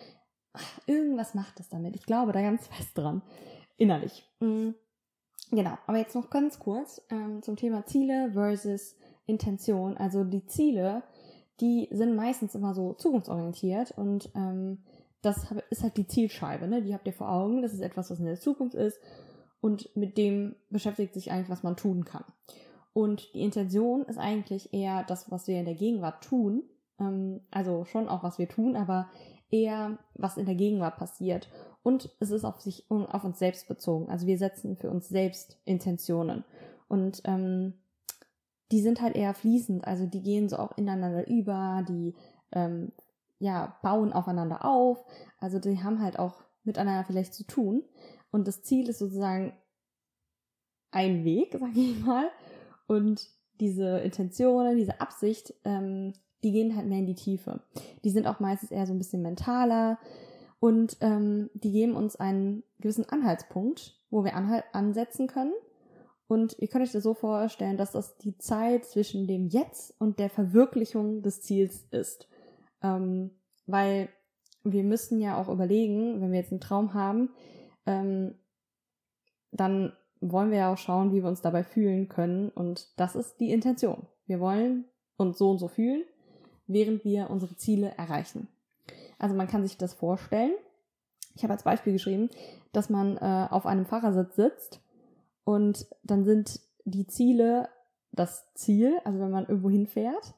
Irgendwas 0.86 1.34
macht 1.34 1.60
es 1.60 1.68
damit. 1.68 1.96
Ich 1.96 2.06
glaube 2.06 2.32
da 2.32 2.42
ganz 2.42 2.66
fest 2.66 2.96
dran. 2.96 3.22
Innerlich. 3.76 4.28
Mhm. 4.40 4.74
Genau, 5.50 5.78
aber 5.86 5.98
jetzt 5.98 6.14
noch 6.14 6.28
ganz 6.28 6.58
kurz 6.58 7.00
ähm, 7.10 7.42
zum 7.42 7.56
Thema 7.56 7.86
Ziele 7.86 8.32
versus 8.32 8.96
Intention. 9.26 9.96
Also 9.96 10.24
die 10.24 10.44
Ziele, 10.46 11.02
die 11.60 11.88
sind 11.90 12.16
meistens 12.16 12.54
immer 12.54 12.74
so 12.74 12.92
zukunftsorientiert 12.94 13.92
und 13.92 14.30
ähm, 14.34 14.82
das 15.22 15.46
ist 15.70 15.82
halt 15.82 15.96
die 15.96 16.06
Zielscheibe, 16.06 16.68
ne? 16.68 16.82
Die 16.82 16.94
habt 16.94 17.06
ihr 17.06 17.12
vor 17.12 17.30
Augen. 17.30 17.62
Das 17.62 17.72
ist 17.72 17.80
etwas, 17.80 18.10
was 18.10 18.20
in 18.20 18.26
der 18.26 18.38
Zukunft 18.38 18.74
ist 18.74 19.00
und 19.60 19.94
mit 19.96 20.16
dem 20.18 20.54
beschäftigt 20.70 21.14
sich 21.14 21.30
eigentlich, 21.30 21.48
was 21.48 21.62
man 21.62 21.76
tun 21.76 22.04
kann. 22.04 22.24
Und 22.92 23.32
die 23.34 23.42
Intention 23.42 24.04
ist 24.04 24.18
eigentlich 24.18 24.72
eher 24.72 25.04
das, 25.04 25.30
was 25.30 25.46
wir 25.46 25.58
in 25.58 25.64
der 25.64 25.74
Gegenwart 25.74 26.22
tun. 26.22 26.62
Ähm, 27.00 27.40
also 27.50 27.84
schon 27.84 28.08
auch, 28.08 28.22
was 28.22 28.38
wir 28.38 28.48
tun, 28.48 28.76
aber 28.76 29.08
eher, 29.50 29.98
was 30.14 30.36
in 30.36 30.46
der 30.46 30.54
Gegenwart 30.54 30.96
passiert. 30.96 31.48
Und 31.82 32.10
es 32.20 32.30
ist 32.30 32.44
auf 32.44 32.60
sich, 32.60 32.90
auf 32.90 33.24
uns 33.24 33.38
selbst 33.38 33.68
bezogen. 33.68 34.10
Also 34.10 34.26
wir 34.26 34.38
setzen 34.38 34.76
für 34.76 34.90
uns 34.90 35.08
selbst 35.08 35.58
Intentionen. 35.64 36.44
Und 36.88 37.22
ähm, 37.24 37.74
die 38.70 38.80
sind 38.80 39.00
halt 39.00 39.16
eher 39.16 39.34
fließend, 39.34 39.86
also 39.86 40.06
die 40.06 40.22
gehen 40.22 40.48
so 40.48 40.56
auch 40.56 40.76
ineinander 40.76 41.26
über, 41.26 41.84
die 41.88 42.14
ähm, 42.52 42.92
ja 43.38 43.78
bauen 43.82 44.12
aufeinander 44.12 44.64
auf, 44.64 45.04
also 45.38 45.58
die 45.58 45.82
haben 45.82 46.02
halt 46.02 46.18
auch 46.18 46.42
miteinander 46.64 47.04
vielleicht 47.04 47.34
zu 47.34 47.44
tun 47.44 47.84
und 48.30 48.46
das 48.46 48.62
Ziel 48.62 48.88
ist 48.88 48.98
sozusagen 48.98 49.54
ein 50.90 51.24
Weg, 51.24 51.56
sag 51.60 51.76
ich 51.76 51.98
mal, 52.00 52.30
und 52.86 53.30
diese 53.60 53.98
Intentionen, 53.98 54.76
diese 54.76 55.00
Absicht, 55.00 55.54
ähm, 55.64 56.12
die 56.42 56.52
gehen 56.52 56.76
halt 56.76 56.86
mehr 56.86 56.98
in 56.98 57.06
die 57.06 57.14
Tiefe. 57.14 57.60
Die 58.04 58.10
sind 58.10 58.26
auch 58.26 58.40
meistens 58.40 58.70
eher 58.70 58.86
so 58.86 58.92
ein 58.92 58.98
bisschen 58.98 59.22
mentaler 59.22 59.98
und 60.60 60.96
ähm, 61.00 61.50
die 61.54 61.72
geben 61.72 61.94
uns 61.94 62.16
einen 62.16 62.62
gewissen 62.80 63.08
Anhaltspunkt, 63.08 63.98
wo 64.10 64.24
wir 64.24 64.34
anhal 64.34 64.64
ansetzen 64.72 65.26
können 65.26 65.52
und 66.28 66.56
ihr 66.58 66.68
könnt 66.68 66.84
euch 66.84 66.92
das 66.92 67.02
so 67.02 67.14
vorstellen, 67.14 67.78
dass 67.78 67.92
das 67.92 68.18
die 68.18 68.36
Zeit 68.36 68.84
zwischen 68.84 69.26
dem 69.26 69.48
Jetzt 69.48 69.98
und 69.98 70.18
der 70.18 70.28
Verwirklichung 70.28 71.22
des 71.22 71.40
Ziels 71.40 71.86
ist. 71.90 72.28
Ähm, 72.82 73.30
weil 73.66 74.10
wir 74.62 74.84
müssen 74.84 75.20
ja 75.20 75.40
auch 75.40 75.48
überlegen, 75.48 76.20
wenn 76.20 76.30
wir 76.30 76.38
jetzt 76.38 76.52
einen 76.52 76.60
Traum 76.60 76.92
haben, 76.92 77.30
ähm, 77.86 78.34
dann 79.50 79.94
wollen 80.20 80.50
wir 80.50 80.58
ja 80.58 80.72
auch 80.72 80.76
schauen, 80.76 81.12
wie 81.12 81.22
wir 81.22 81.28
uns 81.28 81.40
dabei 81.40 81.64
fühlen 81.64 82.08
können. 82.08 82.50
Und 82.50 82.92
das 83.00 83.16
ist 83.16 83.40
die 83.40 83.50
Intention. 83.50 84.06
Wir 84.26 84.38
wollen 84.38 84.84
uns 85.16 85.38
so 85.38 85.50
und 85.50 85.58
so 85.58 85.68
fühlen, 85.68 86.04
während 86.68 87.04
wir 87.04 87.30
unsere 87.30 87.56
Ziele 87.56 87.92
erreichen. 87.96 88.46
Also 89.18 89.34
man 89.34 89.48
kann 89.48 89.64
sich 89.64 89.76
das 89.76 89.94
vorstellen. 89.94 90.52
Ich 91.34 91.42
habe 91.42 91.52
als 91.52 91.64
Beispiel 91.64 91.92
geschrieben, 91.92 92.30
dass 92.72 92.90
man 92.90 93.16
äh, 93.16 93.48
auf 93.50 93.66
einem 93.66 93.86
Fahrersitz 93.86 94.36
sitzt 94.36 94.80
und 95.44 95.86
dann 96.02 96.24
sind 96.24 96.60
die 96.84 97.06
Ziele 97.06 97.68
das 98.12 98.52
Ziel, 98.54 98.98
also 99.04 99.18
wenn 99.20 99.30
man 99.30 99.46
irgendwo 99.46 99.70
hinfährt. 99.70 100.34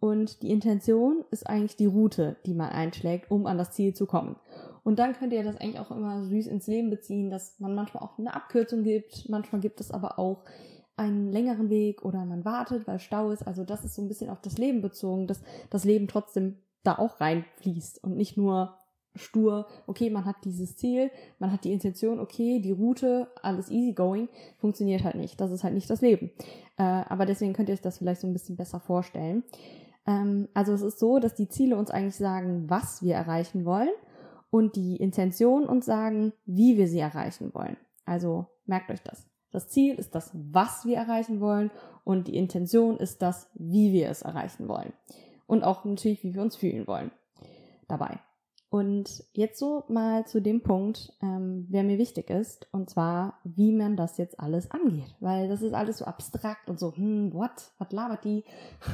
Und 0.00 0.42
die 0.42 0.50
Intention 0.50 1.24
ist 1.30 1.46
eigentlich 1.46 1.76
die 1.76 1.86
Route, 1.86 2.36
die 2.46 2.54
man 2.54 2.70
einschlägt, 2.70 3.30
um 3.30 3.46
an 3.46 3.58
das 3.58 3.72
Ziel 3.72 3.94
zu 3.94 4.06
kommen. 4.06 4.36
Und 4.82 4.98
dann 4.98 5.12
könnt 5.12 5.34
ihr 5.34 5.44
das 5.44 5.56
eigentlich 5.56 5.78
auch 5.78 5.90
immer 5.90 6.24
süß 6.24 6.46
ins 6.46 6.66
Leben 6.66 6.88
beziehen, 6.88 7.30
dass 7.30 7.60
man 7.60 7.74
manchmal 7.74 8.02
auch 8.02 8.18
eine 8.18 8.34
Abkürzung 8.34 8.82
gibt, 8.82 9.28
manchmal 9.28 9.60
gibt 9.60 9.80
es 9.80 9.90
aber 9.90 10.18
auch 10.18 10.42
einen 11.00 11.32
längeren 11.32 11.70
Weg 11.70 12.04
oder 12.04 12.24
man 12.24 12.44
wartet, 12.44 12.86
weil 12.86 12.98
Stau 12.98 13.30
ist. 13.30 13.46
Also 13.46 13.64
das 13.64 13.84
ist 13.84 13.94
so 13.94 14.02
ein 14.02 14.08
bisschen 14.08 14.30
auf 14.30 14.40
das 14.40 14.58
Leben 14.58 14.82
bezogen, 14.82 15.26
dass 15.26 15.42
das 15.70 15.84
Leben 15.84 16.08
trotzdem 16.08 16.58
da 16.82 16.98
auch 16.98 17.20
reinfließt 17.20 18.02
und 18.04 18.16
nicht 18.16 18.36
nur 18.36 18.76
stur, 19.16 19.66
okay, 19.86 20.08
man 20.10 20.24
hat 20.24 20.36
dieses 20.44 20.76
Ziel, 20.76 21.10
man 21.38 21.50
hat 21.50 21.64
die 21.64 21.72
Intention, 21.72 22.20
okay, 22.20 22.60
die 22.60 22.70
Route, 22.70 23.28
alles 23.42 23.70
easy 23.70 23.92
going, 23.92 24.28
funktioniert 24.58 25.02
halt 25.02 25.16
nicht. 25.16 25.40
Das 25.40 25.50
ist 25.50 25.64
halt 25.64 25.74
nicht 25.74 25.90
das 25.90 26.00
Leben. 26.00 26.30
Äh, 26.76 26.82
aber 26.82 27.26
deswegen 27.26 27.52
könnt 27.52 27.68
ihr 27.68 27.72
euch 27.72 27.80
das 27.80 27.98
vielleicht 27.98 28.20
so 28.20 28.26
ein 28.26 28.32
bisschen 28.32 28.56
besser 28.56 28.78
vorstellen. 28.78 29.42
Ähm, 30.06 30.48
also 30.54 30.72
es 30.72 30.82
ist 30.82 30.98
so, 30.98 31.18
dass 31.18 31.34
die 31.34 31.48
Ziele 31.48 31.76
uns 31.76 31.90
eigentlich 31.90 32.16
sagen, 32.16 32.70
was 32.70 33.02
wir 33.02 33.14
erreichen 33.14 33.64
wollen 33.64 33.90
und 34.50 34.76
die 34.76 34.96
Intention 34.96 35.66
uns 35.66 35.86
sagen, 35.86 36.32
wie 36.46 36.76
wir 36.76 36.86
sie 36.86 37.00
erreichen 37.00 37.52
wollen. 37.54 37.76
Also 38.04 38.46
merkt 38.66 38.90
euch 38.90 39.02
das. 39.02 39.29
Das 39.50 39.68
Ziel 39.68 39.94
ist 39.96 40.14
das, 40.14 40.30
was 40.32 40.84
wir 40.84 40.96
erreichen 40.96 41.40
wollen 41.40 41.70
und 42.04 42.28
die 42.28 42.36
Intention 42.36 42.96
ist 42.96 43.22
das, 43.22 43.50
wie 43.54 43.92
wir 43.92 44.08
es 44.08 44.22
erreichen 44.22 44.68
wollen. 44.68 44.92
Und 45.46 45.64
auch 45.64 45.84
natürlich, 45.84 46.22
wie 46.22 46.34
wir 46.34 46.42
uns 46.42 46.56
fühlen 46.56 46.86
wollen 46.86 47.10
dabei. 47.88 48.20
Und 48.70 49.24
jetzt 49.32 49.58
so 49.58 49.82
mal 49.88 50.24
zu 50.26 50.40
dem 50.40 50.62
Punkt, 50.62 51.12
ähm, 51.20 51.66
wer 51.70 51.82
mir 51.82 51.98
wichtig 51.98 52.30
ist, 52.30 52.68
und 52.70 52.88
zwar, 52.88 53.40
wie 53.42 53.72
man 53.72 53.96
das 53.96 54.16
jetzt 54.16 54.38
alles 54.38 54.70
angeht. 54.70 55.12
Weil 55.18 55.48
das 55.48 55.60
ist 55.60 55.74
alles 55.74 55.98
so 55.98 56.04
abstrakt 56.04 56.70
und 56.70 56.78
so, 56.78 56.94
hm, 56.94 57.34
what? 57.34 57.72
Was 57.78 57.90
labert 57.90 58.24
die? 58.24 58.44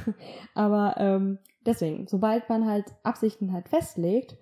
Aber 0.55 0.95
ähm, 0.97 1.39
deswegen, 1.67 2.07
sobald 2.09 2.49
man 2.49 2.67
halt 2.67 2.87
Absichten 3.03 3.53
halt 3.53 3.69
festlegt, 3.69 4.39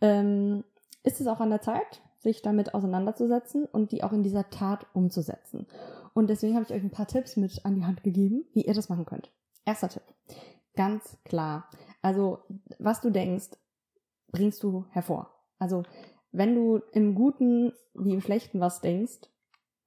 ähm, 0.00 0.64
ist 1.04 1.20
es 1.20 1.28
auch 1.28 1.38
an 1.38 1.50
der 1.50 1.62
Zeit, 1.62 2.02
sich 2.18 2.42
damit 2.42 2.74
auseinanderzusetzen 2.74 3.64
und 3.64 3.92
die 3.92 4.02
auch 4.02 4.12
in 4.12 4.22
dieser 4.22 4.50
Tat 4.50 4.86
umzusetzen. 4.92 5.66
Und 6.14 6.28
deswegen 6.30 6.54
habe 6.54 6.64
ich 6.64 6.72
euch 6.72 6.82
ein 6.82 6.90
paar 6.90 7.06
Tipps 7.06 7.36
mit 7.36 7.64
an 7.64 7.76
die 7.76 7.84
Hand 7.84 8.02
gegeben, 8.02 8.44
wie 8.52 8.62
ihr 8.62 8.74
das 8.74 8.88
machen 8.88 9.06
könnt. 9.06 9.30
Erster 9.64 9.88
Tipp. 9.88 10.02
Ganz 10.74 11.16
klar. 11.24 11.68
Also, 12.02 12.38
was 12.78 13.00
du 13.00 13.10
denkst, 13.10 13.50
bringst 14.30 14.62
du 14.62 14.84
hervor. 14.90 15.30
Also 15.58 15.82
wenn 16.32 16.54
du 16.54 16.80
im 16.92 17.14
Guten 17.14 17.72
wie 17.94 18.12
im 18.12 18.20
Schlechten 18.20 18.60
was 18.60 18.80
denkst, 18.80 19.28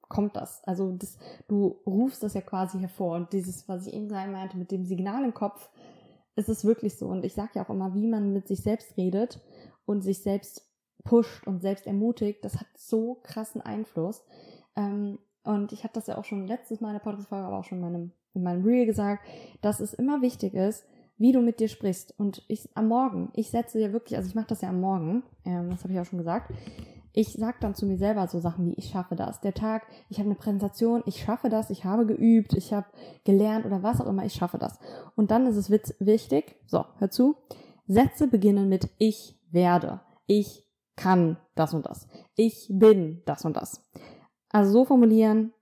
kommt 0.08 0.36
das. 0.36 0.62
Also 0.64 0.92
das, 0.92 1.16
du 1.48 1.80
rufst 1.86 2.22
das 2.22 2.34
ja 2.34 2.42
quasi 2.42 2.78
hervor. 2.78 3.16
Und 3.16 3.32
dieses, 3.32 3.68
was 3.68 3.86
ich 3.86 3.94
eben 3.94 4.10
sagen 4.10 4.32
meinte, 4.32 4.58
mit 4.58 4.70
dem 4.70 4.84
Signal 4.84 5.24
im 5.24 5.32
Kopf, 5.32 5.70
es 6.34 6.48
ist 6.48 6.64
wirklich 6.64 6.98
so. 6.98 7.08
Und 7.08 7.24
ich 7.24 7.34
sage 7.34 7.52
ja 7.54 7.64
auch 7.64 7.70
immer, 7.70 7.94
wie 7.94 8.06
man 8.06 8.32
mit 8.32 8.48
sich 8.48 8.62
selbst 8.62 8.96
redet 8.96 9.40
und 9.86 10.02
sich 10.02 10.22
selbst 10.22 10.70
pusht 11.04 11.46
und 11.46 11.62
selbst 11.62 11.86
ermutigt, 11.86 12.44
das 12.44 12.60
hat 12.60 12.66
so 12.76 13.18
krassen 13.22 13.60
Einfluss. 13.60 14.24
Ähm, 14.76 15.18
und 15.44 15.72
ich 15.72 15.82
hatte 15.84 15.94
das 15.94 16.06
ja 16.06 16.18
auch 16.18 16.24
schon 16.24 16.46
letztes 16.46 16.80
Mal 16.80 16.88
in 16.88 16.94
der 16.94 17.00
Podcast-Folge, 17.00 17.46
aber 17.46 17.58
auch 17.58 17.64
schon 17.64 17.78
in 17.78 17.84
meinem, 17.84 18.12
in 18.34 18.42
meinem 18.42 18.64
Reel 18.64 18.86
gesagt, 18.86 19.26
dass 19.60 19.80
es 19.80 19.92
immer 19.94 20.22
wichtig 20.22 20.54
ist, 20.54 20.84
wie 21.18 21.32
du 21.32 21.40
mit 21.40 21.60
dir 21.60 21.68
sprichst. 21.68 22.14
Und 22.18 22.42
ich 22.48 22.68
am 22.74 22.88
Morgen, 22.88 23.30
ich 23.34 23.50
setze 23.50 23.78
dir 23.78 23.92
wirklich, 23.92 24.16
also 24.16 24.28
ich 24.28 24.34
mache 24.34 24.48
das 24.48 24.60
ja 24.60 24.68
am 24.68 24.80
Morgen, 24.80 25.22
ähm, 25.44 25.70
das 25.70 25.82
habe 25.82 25.92
ich 25.92 26.00
auch 26.00 26.04
schon 26.04 26.18
gesagt. 26.18 26.52
Ich 27.14 27.34
sag 27.34 27.60
dann 27.60 27.74
zu 27.74 27.84
mir 27.84 27.98
selber 27.98 28.26
so 28.26 28.40
Sachen 28.40 28.66
wie, 28.66 28.74
ich 28.74 28.88
schaffe 28.88 29.16
das. 29.16 29.40
Der 29.40 29.52
Tag, 29.52 29.86
ich 30.08 30.18
habe 30.18 30.30
eine 30.30 30.34
Präsentation, 30.34 31.02
ich 31.04 31.22
schaffe 31.22 31.50
das, 31.50 31.68
ich 31.68 31.84
habe 31.84 32.06
geübt, 32.06 32.54
ich 32.54 32.72
habe 32.72 32.86
gelernt 33.24 33.66
oder 33.66 33.82
was 33.82 34.00
auch 34.00 34.06
immer, 34.06 34.24
ich 34.24 34.32
schaffe 34.32 34.58
das. 34.58 34.78
Und 35.14 35.30
dann 35.30 35.46
ist 35.46 35.56
es 35.56 35.70
wichtig, 35.70 36.56
so, 36.66 36.86
hör 36.98 37.10
zu, 37.10 37.36
Sätze 37.86 38.28
beginnen 38.28 38.68
mit 38.68 38.88
ich 38.98 39.38
werde, 39.50 40.00
ich 40.26 40.64
kann 40.96 41.36
das 41.54 41.74
und 41.74 41.86
das, 41.86 42.06
ich 42.34 42.68
bin 42.70 43.22
das 43.24 43.44
und 43.44 43.56
das. 43.56 43.80
Also 44.50 44.72
so 44.72 44.84
formulieren, 44.84 45.52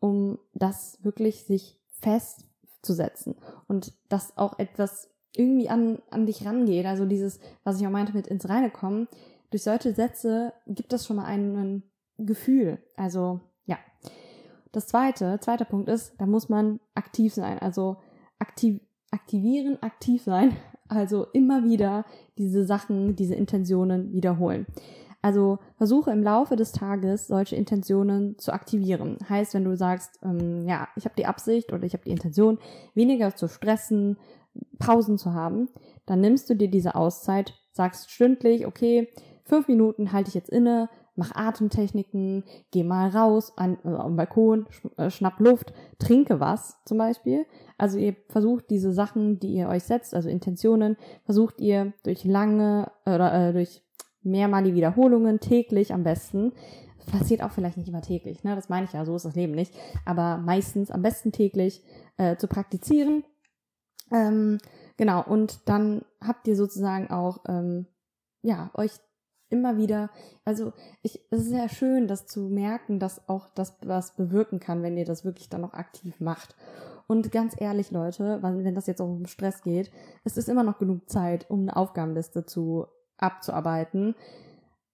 um 0.00 0.38
das 0.54 1.02
wirklich 1.02 1.44
sich 1.44 1.80
festzusetzen 2.00 3.36
und 3.66 3.92
dass 4.08 4.36
auch 4.36 4.58
etwas 4.58 5.10
irgendwie 5.36 5.68
an, 5.68 6.00
an 6.10 6.26
dich 6.26 6.44
rangeht. 6.44 6.86
Also 6.86 7.06
dieses, 7.06 7.38
was 7.64 7.80
ich 7.80 7.86
auch 7.86 7.90
meinte 7.90 8.12
mit 8.12 8.26
ins 8.26 8.48
Reine 8.48 8.70
kommen. 8.70 9.08
Durch 9.50 9.62
solche 9.62 9.94
Sätze 9.94 10.52
gibt 10.66 10.92
es 10.92 11.06
schon 11.06 11.16
mal 11.16 11.24
ein 11.24 11.82
Gefühl. 12.18 12.78
Also, 12.96 13.40
ja. 13.64 13.78
Das 14.72 14.86
zweite, 14.86 15.38
zweiter 15.40 15.64
Punkt 15.64 15.88
ist, 15.88 16.14
da 16.18 16.26
muss 16.26 16.48
man 16.48 16.80
aktiv 16.94 17.32
sein. 17.32 17.58
Also 17.58 17.96
aktiv, 18.38 18.80
aktivieren, 19.10 19.82
aktiv 19.82 20.22
sein. 20.22 20.56
Also 20.88 21.26
immer 21.32 21.64
wieder 21.64 22.04
diese 22.38 22.64
Sachen, 22.64 23.14
diese 23.14 23.34
Intentionen 23.34 24.12
wiederholen. 24.12 24.66
Also 25.20 25.58
versuche 25.76 26.12
im 26.12 26.22
Laufe 26.22 26.56
des 26.56 26.72
Tages 26.72 27.26
solche 27.26 27.56
Intentionen 27.56 28.38
zu 28.38 28.52
aktivieren. 28.52 29.18
Heißt, 29.28 29.54
wenn 29.54 29.64
du 29.64 29.76
sagst, 29.76 30.18
ähm, 30.22 30.66
ja, 30.66 30.88
ich 30.96 31.04
habe 31.04 31.16
die 31.18 31.26
Absicht 31.26 31.72
oder 31.72 31.82
ich 31.82 31.92
habe 31.92 32.04
die 32.04 32.12
Intention, 32.12 32.58
weniger 32.94 33.34
zu 33.34 33.48
stressen, 33.48 34.16
Pausen 34.78 35.18
zu 35.18 35.34
haben, 35.34 35.68
dann 36.06 36.20
nimmst 36.20 36.48
du 36.48 36.54
dir 36.54 36.68
diese 36.68 36.94
Auszeit, 36.94 37.54
sagst 37.72 38.10
stündlich, 38.10 38.66
okay, 38.66 39.08
fünf 39.44 39.66
Minuten 39.68 40.12
halte 40.12 40.28
ich 40.28 40.34
jetzt 40.34 40.50
inne, 40.50 40.88
mach 41.18 41.34
Atemtechniken, 41.34 42.44
geh 42.70 42.84
mal 42.84 43.10
raus 43.10 43.52
an, 43.56 43.78
äh, 43.84 43.88
am 43.88 44.16
Balkon, 44.16 44.66
sch, 44.70 44.86
äh, 44.96 45.10
schnapp 45.10 45.40
Luft, 45.40 45.72
trinke 45.98 46.40
was 46.40 46.78
zum 46.84 46.96
Beispiel. 46.98 47.44
Also 47.76 47.98
ihr 47.98 48.16
versucht 48.28 48.70
diese 48.70 48.92
Sachen, 48.92 49.38
die 49.38 49.54
ihr 49.54 49.68
euch 49.68 49.82
setzt, 49.84 50.14
also 50.14 50.28
Intentionen, 50.28 50.96
versucht 51.24 51.60
ihr 51.60 51.92
durch 52.04 52.24
lange 52.24 52.90
oder 53.04 53.48
äh, 53.48 53.52
durch 53.52 53.82
mehrmalige 54.22 54.76
Wiederholungen, 54.76 55.40
täglich 55.40 55.92
am 55.92 56.04
besten. 56.04 56.52
Passiert 57.10 57.42
auch 57.42 57.50
vielleicht 57.50 57.78
nicht 57.78 57.88
immer 57.88 58.02
täglich, 58.02 58.44
ne? 58.44 58.54
Das 58.54 58.68
meine 58.68 58.84
ich 58.84 58.92
ja, 58.92 59.04
so 59.04 59.16
ist 59.16 59.24
das 59.24 59.34
Leben 59.34 59.54
nicht. 59.54 59.74
Aber 60.04 60.36
meistens 60.36 60.90
am 60.90 61.02
besten 61.02 61.32
täglich 61.32 61.82
äh, 62.18 62.36
zu 62.36 62.48
praktizieren. 62.48 63.24
Ähm, 64.12 64.58
genau, 64.98 65.24
und 65.24 65.68
dann 65.68 66.02
habt 66.20 66.46
ihr 66.48 66.56
sozusagen 66.56 67.10
auch, 67.10 67.38
ähm, 67.48 67.86
ja, 68.42 68.70
euch 68.74 68.92
immer 69.50 69.76
wieder, 69.76 70.10
also 70.44 70.72
ich, 71.02 71.20
es 71.30 71.40
ist 71.40 71.50
sehr 71.50 71.68
schön, 71.68 72.08
das 72.08 72.26
zu 72.26 72.48
merken, 72.48 72.98
dass 72.98 73.28
auch 73.28 73.48
das 73.54 73.76
was 73.82 74.14
bewirken 74.16 74.60
kann, 74.60 74.82
wenn 74.82 74.96
ihr 74.96 75.04
das 75.04 75.24
wirklich 75.24 75.48
dann 75.48 75.62
noch 75.62 75.74
aktiv 75.74 76.20
macht. 76.20 76.54
Und 77.06 77.32
ganz 77.32 77.58
ehrlich, 77.58 77.90
Leute, 77.90 78.42
wenn 78.42 78.74
das 78.74 78.86
jetzt 78.86 79.00
auch 79.00 79.08
um 79.08 79.26
Stress 79.26 79.62
geht, 79.62 79.90
es 80.24 80.36
ist 80.36 80.48
immer 80.48 80.62
noch 80.62 80.78
genug 80.78 81.08
Zeit, 81.08 81.50
um 81.50 81.62
eine 81.62 81.74
Aufgabenliste 81.74 82.44
zu 82.44 82.86
abzuarbeiten. 83.16 84.14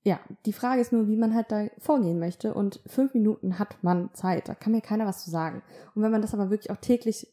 Ja, 0.04 0.20
die 0.46 0.52
Frage 0.52 0.80
ist 0.80 0.92
nur, 0.92 1.08
wie 1.08 1.16
man 1.16 1.34
halt 1.34 1.50
da 1.50 1.66
vorgehen 1.78 2.20
möchte. 2.20 2.54
Und 2.54 2.80
fünf 2.86 3.14
Minuten 3.14 3.58
hat 3.58 3.82
man 3.82 4.14
Zeit. 4.14 4.48
Da 4.48 4.54
kann 4.54 4.72
mir 4.72 4.80
keiner 4.80 5.06
was 5.06 5.24
zu 5.24 5.30
sagen. 5.30 5.62
Und 5.94 6.02
wenn 6.02 6.12
man 6.12 6.22
das 6.22 6.34
aber 6.34 6.50
wirklich 6.50 6.70
auch 6.70 6.76
täglich, 6.76 7.26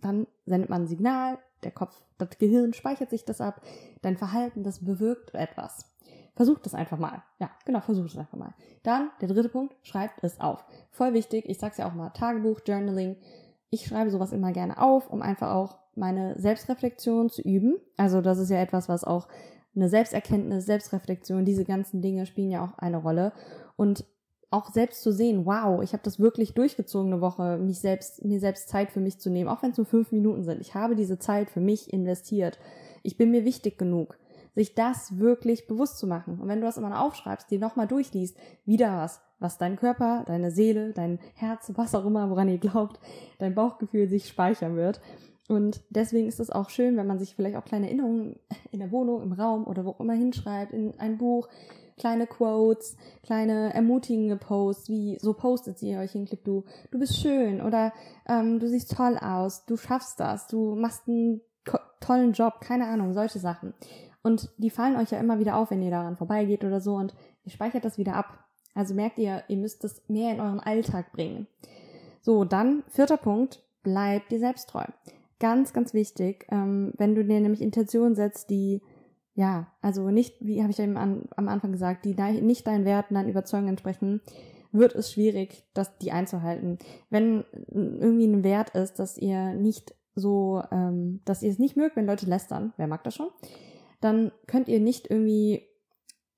dann 0.00 0.26
sendet 0.46 0.70
man 0.70 0.82
ein 0.82 0.88
Signal, 0.88 1.38
der 1.62 1.72
Kopf, 1.72 1.94
das 2.18 2.38
Gehirn 2.38 2.72
speichert 2.72 3.10
sich 3.10 3.24
das 3.24 3.40
ab, 3.40 3.62
dein 4.02 4.16
Verhalten, 4.16 4.62
das 4.62 4.84
bewirkt 4.84 5.34
etwas. 5.34 5.93
Versucht 6.34 6.66
das 6.66 6.74
einfach 6.74 6.98
mal. 6.98 7.22
Ja, 7.38 7.50
genau, 7.64 7.80
versucht 7.80 8.10
es 8.10 8.18
einfach 8.18 8.38
mal. 8.38 8.54
Dann, 8.82 9.10
der 9.20 9.28
dritte 9.28 9.48
Punkt, 9.48 9.74
schreibt 9.82 10.22
es 10.22 10.40
auf. 10.40 10.64
Voll 10.90 11.14
wichtig, 11.14 11.48
ich 11.48 11.58
sag's 11.58 11.78
ja 11.78 11.88
auch 11.88 11.94
mal, 11.94 12.10
Tagebuch, 12.10 12.60
Journaling. 12.66 13.16
Ich 13.70 13.86
schreibe 13.86 14.10
sowas 14.10 14.32
immer 14.32 14.52
gerne 14.52 14.80
auf, 14.80 15.10
um 15.10 15.22
einfach 15.22 15.52
auch 15.52 15.78
meine 15.94 16.38
Selbstreflexion 16.38 17.30
zu 17.30 17.42
üben. 17.42 17.76
Also 17.96 18.20
das 18.20 18.38
ist 18.38 18.50
ja 18.50 18.58
etwas, 18.58 18.88
was 18.88 19.04
auch 19.04 19.28
eine 19.76 19.88
Selbsterkenntnis, 19.88 20.66
Selbstreflexion, 20.66 21.44
diese 21.44 21.64
ganzen 21.64 22.02
Dinge 22.02 22.26
spielen 22.26 22.50
ja 22.50 22.64
auch 22.64 22.78
eine 22.78 22.98
Rolle. 22.98 23.32
Und 23.76 24.04
auch 24.50 24.70
selbst 24.70 25.02
zu 25.02 25.12
sehen, 25.12 25.46
wow, 25.46 25.82
ich 25.82 25.92
habe 25.92 26.02
das 26.04 26.20
wirklich 26.20 26.54
durchgezogen 26.54 27.12
eine 27.12 27.20
Woche, 27.20 27.58
mich 27.58 27.80
selbst, 27.80 28.24
mir 28.24 28.38
selbst 28.38 28.68
Zeit 28.68 28.92
für 28.92 29.00
mich 29.00 29.18
zu 29.18 29.30
nehmen, 29.30 29.48
auch 29.48 29.62
wenn 29.62 29.72
es 29.72 29.78
nur 29.78 29.86
fünf 29.86 30.12
Minuten 30.12 30.44
sind. 30.44 30.60
Ich 30.60 30.74
habe 30.74 30.94
diese 30.94 31.18
Zeit 31.18 31.50
für 31.50 31.60
mich 31.60 31.92
investiert. 31.92 32.58
Ich 33.02 33.16
bin 33.16 33.32
mir 33.32 33.44
wichtig 33.44 33.78
genug, 33.78 34.16
sich 34.54 34.74
das 34.74 35.18
wirklich 35.18 35.66
bewusst 35.66 35.98
zu 35.98 36.06
machen. 36.06 36.40
Und 36.40 36.48
wenn 36.48 36.60
du 36.60 36.66
das 36.66 36.76
immer 36.76 37.02
aufschreibst, 37.02 37.50
die 37.50 37.58
nochmal 37.58 37.88
durchliest, 37.88 38.36
wieder 38.64 38.96
was, 38.96 39.20
was 39.38 39.58
dein 39.58 39.76
Körper, 39.76 40.24
deine 40.26 40.50
Seele, 40.50 40.92
dein 40.92 41.18
Herz, 41.34 41.72
was 41.74 41.94
auch 41.94 42.06
immer, 42.06 42.30
woran 42.30 42.48
ihr 42.48 42.58
glaubt, 42.58 43.00
dein 43.38 43.54
Bauchgefühl 43.54 44.08
sich 44.08 44.28
speichern 44.28 44.76
wird. 44.76 45.00
Und 45.48 45.82
deswegen 45.90 46.28
ist 46.28 46.40
es 46.40 46.50
auch 46.50 46.70
schön, 46.70 46.96
wenn 46.96 47.06
man 47.06 47.18
sich 47.18 47.34
vielleicht 47.34 47.56
auch 47.56 47.64
kleine 47.64 47.86
Erinnerungen 47.86 48.36
in 48.70 48.78
der 48.78 48.92
Wohnung, 48.92 49.22
im 49.22 49.32
Raum 49.32 49.66
oder 49.66 49.84
wo 49.84 49.90
auch 49.90 50.00
immer 50.00 50.14
hinschreibt, 50.14 50.72
in 50.72 50.98
ein 50.98 51.18
Buch, 51.18 51.48
kleine 51.98 52.26
Quotes, 52.26 52.96
kleine 53.22 53.72
ermutigende 53.74 54.36
Posts, 54.36 54.88
wie 54.88 55.18
so 55.20 55.34
postet 55.34 55.78
sie 55.78 55.96
euch 55.96 56.12
hinklickt, 56.12 56.46
du, 56.46 56.64
du 56.90 56.98
bist 56.98 57.16
schön 57.16 57.60
oder 57.60 57.92
ähm, 58.26 58.58
du 58.58 58.68
siehst 58.68 58.96
toll 58.96 59.18
aus, 59.18 59.64
du 59.66 59.76
schaffst 59.76 60.18
das, 60.18 60.46
du 60.48 60.74
machst 60.74 61.06
einen 61.06 61.40
tollen 62.00 62.32
Job, 62.32 62.60
keine 62.60 62.86
Ahnung, 62.86 63.14
solche 63.14 63.38
Sachen. 63.38 63.74
Und 64.24 64.50
die 64.58 64.70
fallen 64.70 64.96
euch 64.96 65.12
ja 65.12 65.20
immer 65.20 65.38
wieder 65.38 65.56
auf, 65.56 65.70
wenn 65.70 65.82
ihr 65.82 65.92
daran 65.92 66.16
vorbeigeht 66.16 66.64
oder 66.64 66.80
so 66.80 66.96
und 66.96 67.14
ihr 67.44 67.52
speichert 67.52 67.84
das 67.84 67.98
wieder 67.98 68.16
ab. 68.16 68.44
Also 68.74 68.92
merkt 68.92 69.18
ihr, 69.18 69.44
ihr 69.46 69.56
müsst 69.56 69.84
das 69.84 70.02
mehr 70.08 70.32
in 70.32 70.40
euren 70.40 70.58
Alltag 70.58 71.12
bringen. 71.12 71.46
So, 72.20 72.44
dann 72.44 72.82
vierter 72.88 73.18
Punkt, 73.18 73.62
bleibt 73.84 74.32
dir 74.32 74.40
selbst 74.40 74.68
treu 74.70 74.86
ganz, 75.44 75.74
ganz 75.74 75.92
wichtig, 75.94 76.46
ähm, 76.50 76.92
wenn 76.96 77.14
du 77.14 77.22
dir 77.22 77.38
nämlich 77.38 77.60
Intentionen 77.60 78.14
setzt, 78.14 78.48
die, 78.48 78.80
ja, 79.34 79.66
also 79.82 80.10
nicht, 80.10 80.36
wie 80.40 80.62
habe 80.62 80.70
ich 80.70 80.78
eben 80.78 80.96
an, 80.96 81.28
am 81.36 81.48
Anfang 81.48 81.70
gesagt, 81.70 82.06
die 82.06 82.14
nicht 82.14 82.66
deinen 82.66 82.86
Werten, 82.86 83.14
deinen 83.14 83.28
Überzeugungen 83.28 83.68
entsprechen, 83.68 84.22
wird 84.72 84.94
es 84.94 85.12
schwierig, 85.12 85.64
das, 85.74 85.98
die 85.98 86.12
einzuhalten. 86.12 86.78
Wenn 87.10 87.44
irgendwie 87.68 88.26
ein 88.26 88.42
Wert 88.42 88.70
ist, 88.70 88.98
dass 88.98 89.18
ihr 89.18 89.52
nicht 89.52 89.94
so, 90.14 90.62
ähm, 90.72 91.20
dass 91.26 91.42
ihr 91.42 91.50
es 91.50 91.58
nicht 91.58 91.76
mögt, 91.76 91.96
wenn 91.96 92.06
Leute 92.06 92.24
lästern, 92.24 92.72
wer 92.78 92.86
mag 92.86 93.04
das 93.04 93.14
schon, 93.14 93.28
dann 94.04 94.32
könnt 94.46 94.68
ihr 94.68 94.80
nicht 94.80 95.10
irgendwie 95.10 95.66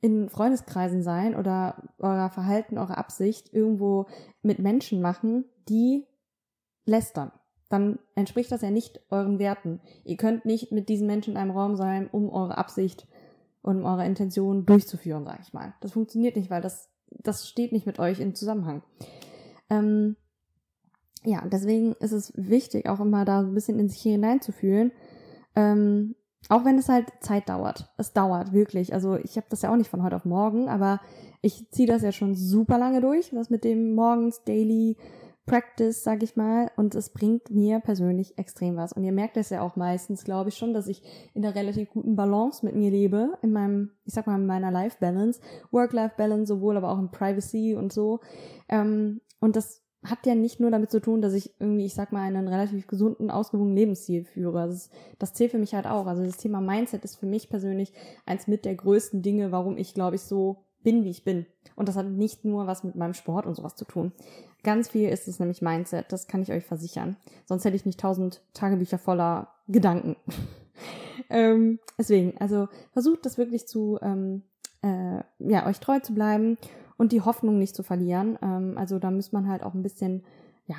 in 0.01 0.29
Freundeskreisen 0.29 1.03
sein 1.03 1.35
oder 1.35 1.83
euer 1.99 2.31
Verhalten, 2.31 2.79
eure 2.79 2.99
Absicht 2.99 3.53
irgendwo 3.53 4.07
mit 4.43 4.59
Menschen 4.59 5.01
machen, 5.01 5.45
die 5.69 6.07
lästern 6.85 7.33
dann 7.69 7.99
entspricht 8.15 8.53
das 8.53 8.63
ja 8.63 8.71
nicht 8.71 9.01
euren 9.11 9.39
Werten. 9.39 9.81
Ihr 10.05 10.17
könnt 10.17 10.45
nicht 10.45 10.71
mit 10.73 10.89
diesen 10.89 11.07
Menschen 11.07 11.33
in 11.33 11.37
einem 11.37 11.51
Raum 11.51 11.77
sein, 11.77 12.09
um 12.11 12.31
eure 12.31 12.59
Absicht 12.59 13.09
und 13.63 13.85
eure 13.85 14.07
Intention 14.07 14.67
durchzuführen, 14.67 15.25
sag 15.25 15.41
ich 15.41 15.53
mal. 15.53 15.75
Das 15.81 15.93
funktioniert 15.93 16.37
nicht, 16.37 16.51
weil 16.51 16.63
das, 16.63 16.89
das 17.11 17.49
steht 17.49 17.73
nicht 17.73 17.87
mit 17.87 17.99
euch 17.99 18.21
in 18.21 18.35
Zusammenhang. 18.35 18.83
Ähm, 19.69 20.17
ja, 21.25 21.45
deswegen 21.49 21.95
ist 21.95 22.13
es 22.13 22.33
wichtig, 22.37 22.89
auch 22.89 23.01
immer 23.01 23.25
da 23.25 23.41
ein 23.41 23.55
bisschen 23.55 23.81
in 23.81 23.89
sich 23.89 24.03
hineinzufühlen. 24.03 24.93
Ähm, 25.57 26.15
auch 26.49 26.65
wenn 26.65 26.79
es 26.79 26.89
halt 26.89 27.07
Zeit 27.21 27.49
dauert. 27.49 27.91
Es 27.97 28.13
dauert 28.13 28.53
wirklich. 28.53 28.95
Also 28.95 29.17
ich 29.17 29.37
habe 29.37 29.47
das 29.51 29.63
ja 29.63 29.73
auch 29.73 29.77
nicht 29.77 29.91
von 29.91 30.03
heute 30.03 30.17
auf 30.17 30.25
morgen, 30.25 30.69
aber 30.69 31.01
ich 31.43 31.71
ziehe 31.71 31.89
das 31.89 32.03
ja 32.03 32.13
schon 32.13 32.35
super 32.35 32.79
lange 32.79 33.01
durch, 33.01 33.35
was 33.35 33.51
mit 33.51 33.65
dem 33.65 33.95
morgens 33.95 34.45
Daily 34.45 34.97
Practice, 35.47 36.03
sag 36.03 36.25
ich 36.25 36.35
mal, 36.35 36.73
und 36.77 36.97
es 36.97 37.11
bringt 37.11 37.51
mir 37.51 37.79
persönlich 37.79 38.37
extrem 38.37 38.77
was. 38.77 38.93
Und 38.93 39.05
ihr 39.05 39.13
merkt 39.13 39.37
es 39.37 39.51
ja 39.51 39.63
auch 39.63 39.77
meistens, 39.77 40.25
glaube 40.25 40.49
ich 40.49 40.57
schon, 40.57 40.75
dass 40.75 40.89
ich 40.89 41.03
in 41.35 41.45
einer 41.45 41.55
relativ 41.55 41.91
guten 41.91 42.17
Balance 42.17 42.67
mit 42.67 42.75
mir 42.75 42.91
lebe, 42.91 43.39
in 43.43 43.53
meinem, 43.53 43.93
ich 44.05 44.15
sag 44.15 44.27
mal, 44.27 44.35
in 44.35 44.47
meiner 44.47 44.73
Life 44.73 44.99
Balance, 45.01 45.41
Work-Life 45.71 46.17
Balance 46.17 46.53
sowohl, 46.53 46.77
aber 46.77 46.91
auch 46.91 46.99
in 46.99 47.13
Privacy 47.13 47.77
und 47.77 47.93
so. 47.93 48.19
Ähm, 48.69 49.21
und 49.39 49.55
das 49.55 49.86
hat 50.11 50.27
ja 50.27 50.35
nicht 50.35 50.61
nur 50.61 50.71
damit 50.71 50.91
zu 50.91 51.01
tun, 51.01 51.21
dass 51.21 51.33
ich 51.33 51.53
irgendwie, 51.59 51.87
ich 51.87 51.95
sag 51.95 52.13
mal, 52.13 52.23
einen 52.23 52.49
relativ 52.49 52.87
gesunden, 52.87 53.31
ausgewogenen 53.31 53.77
Lebensstil 53.77 54.25
führe. 54.25 54.67
Das, 54.67 54.91
das 55.19 55.35
zählt 55.35 55.51
für 55.51 55.59
mich 55.59 55.75
halt 55.75 55.87
auch. 55.87 56.07
Also 56.07 56.25
das 56.25 56.37
Thema 56.37 56.61
Mindset 56.61 57.05
ist 57.05 57.17
für 57.17 57.27
mich 57.27 57.49
persönlich 57.49 57.93
eins 58.25 58.47
mit 58.47 58.65
der 58.65 58.75
größten 58.75 59.23
Dinge, 59.23 59.53
warum 59.53 59.77
ich, 59.77 59.95
glaube 59.95 60.17
ich, 60.17 60.23
so 60.23 60.65
bin, 60.83 61.05
wie 61.05 61.11
ich 61.11 61.25
bin. 61.25 61.47
Und 61.75 61.89
das 61.89 61.97
hat 61.97 62.07
nicht 62.07 62.45
nur 62.45 62.67
was 62.67 62.85
mit 62.85 62.95
meinem 62.95 63.15
Sport 63.15 63.47
und 63.47 63.55
sowas 63.55 63.75
zu 63.75 63.85
tun. 63.85 64.13
Ganz 64.63 64.89
viel 64.89 65.09
ist 65.09 65.29
es 65.29 65.41
nämlich 65.41 65.63
Mindset, 65.63 66.07
das 66.13 66.27
kann 66.27 66.43
ich 66.43 66.53
euch 66.53 66.65
versichern. 66.65 67.17
Sonst 67.45 67.65
hätte 67.65 67.77
ich 67.77 67.87
nicht 67.87 68.01
tausend 68.01 68.41
Tagebücher 68.55 68.99
voller 68.99 69.49
Gedanken. 69.69 70.17
ähm, 71.31 71.79
deswegen, 71.99 72.37
also 72.39 72.69
versucht 72.93 73.27
das 73.27 73.37
wirklich 73.39 73.67
zu, 73.67 73.99
ähm, 74.01 74.43
äh, 74.83 75.23
ja, 75.39 75.67
euch 75.67 75.81
treu 75.81 75.99
zu 76.01 76.15
bleiben 76.15 76.57
und 76.97 77.13
die 77.13 77.23
Hoffnung 77.23 77.59
nicht 77.59 77.75
zu 77.75 77.83
verlieren. 77.83 78.39
Ähm, 78.43 78.77
also 78.77 78.99
da 78.99 79.11
muss 79.11 79.33
man 79.33 79.49
halt 79.49 79.63
auch 79.63 79.75
ein 79.75 79.83
bisschen, 79.83 80.25
ja, 80.67 80.77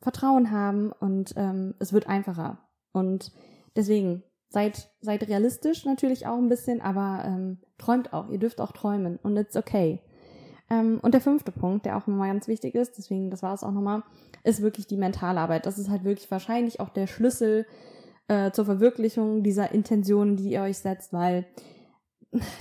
Vertrauen 0.00 0.50
haben 0.50 0.92
und 0.92 1.32
ähm, 1.36 1.74
es 1.78 1.92
wird 1.92 2.08
einfacher. 2.08 2.58
Und 2.92 3.32
deswegen, 3.74 4.22
seid, 4.50 4.90
seid 5.00 5.28
realistisch 5.28 5.84
natürlich 5.84 6.26
auch 6.26 6.36
ein 6.36 6.48
bisschen, 6.48 6.80
aber 6.80 7.24
ähm, 7.26 7.58
träumt 7.78 8.12
auch. 8.12 8.28
Ihr 8.28 8.38
dürft 8.38 8.60
auch 8.60 8.72
träumen 8.72 9.18
und 9.22 9.36
it's 9.36 9.56
okay. 9.56 10.00
Ähm, 10.70 11.00
und 11.02 11.14
der 11.14 11.20
fünfte 11.20 11.52
Punkt, 11.52 11.86
der 11.86 11.96
auch 11.96 12.06
nochmal 12.06 12.32
ganz 12.32 12.48
wichtig 12.48 12.74
ist, 12.74 12.96
deswegen, 12.98 13.30
das 13.30 13.42
war 13.42 13.54
es 13.54 13.62
auch 13.62 13.72
nochmal, 13.72 14.02
ist 14.44 14.62
wirklich 14.62 14.86
die 14.86 14.96
Mentalarbeit. 14.96 15.66
Das 15.66 15.78
ist 15.78 15.90
halt 15.90 16.04
wirklich 16.04 16.30
wahrscheinlich 16.30 16.80
auch 16.80 16.90
der 16.90 17.06
Schlüssel 17.06 17.66
äh, 18.28 18.50
zur 18.52 18.64
Verwirklichung 18.64 19.42
dieser 19.42 19.72
Intentionen, 19.72 20.36
die 20.36 20.50
ihr 20.50 20.62
euch 20.62 20.78
setzt, 20.78 21.12
weil 21.12 21.46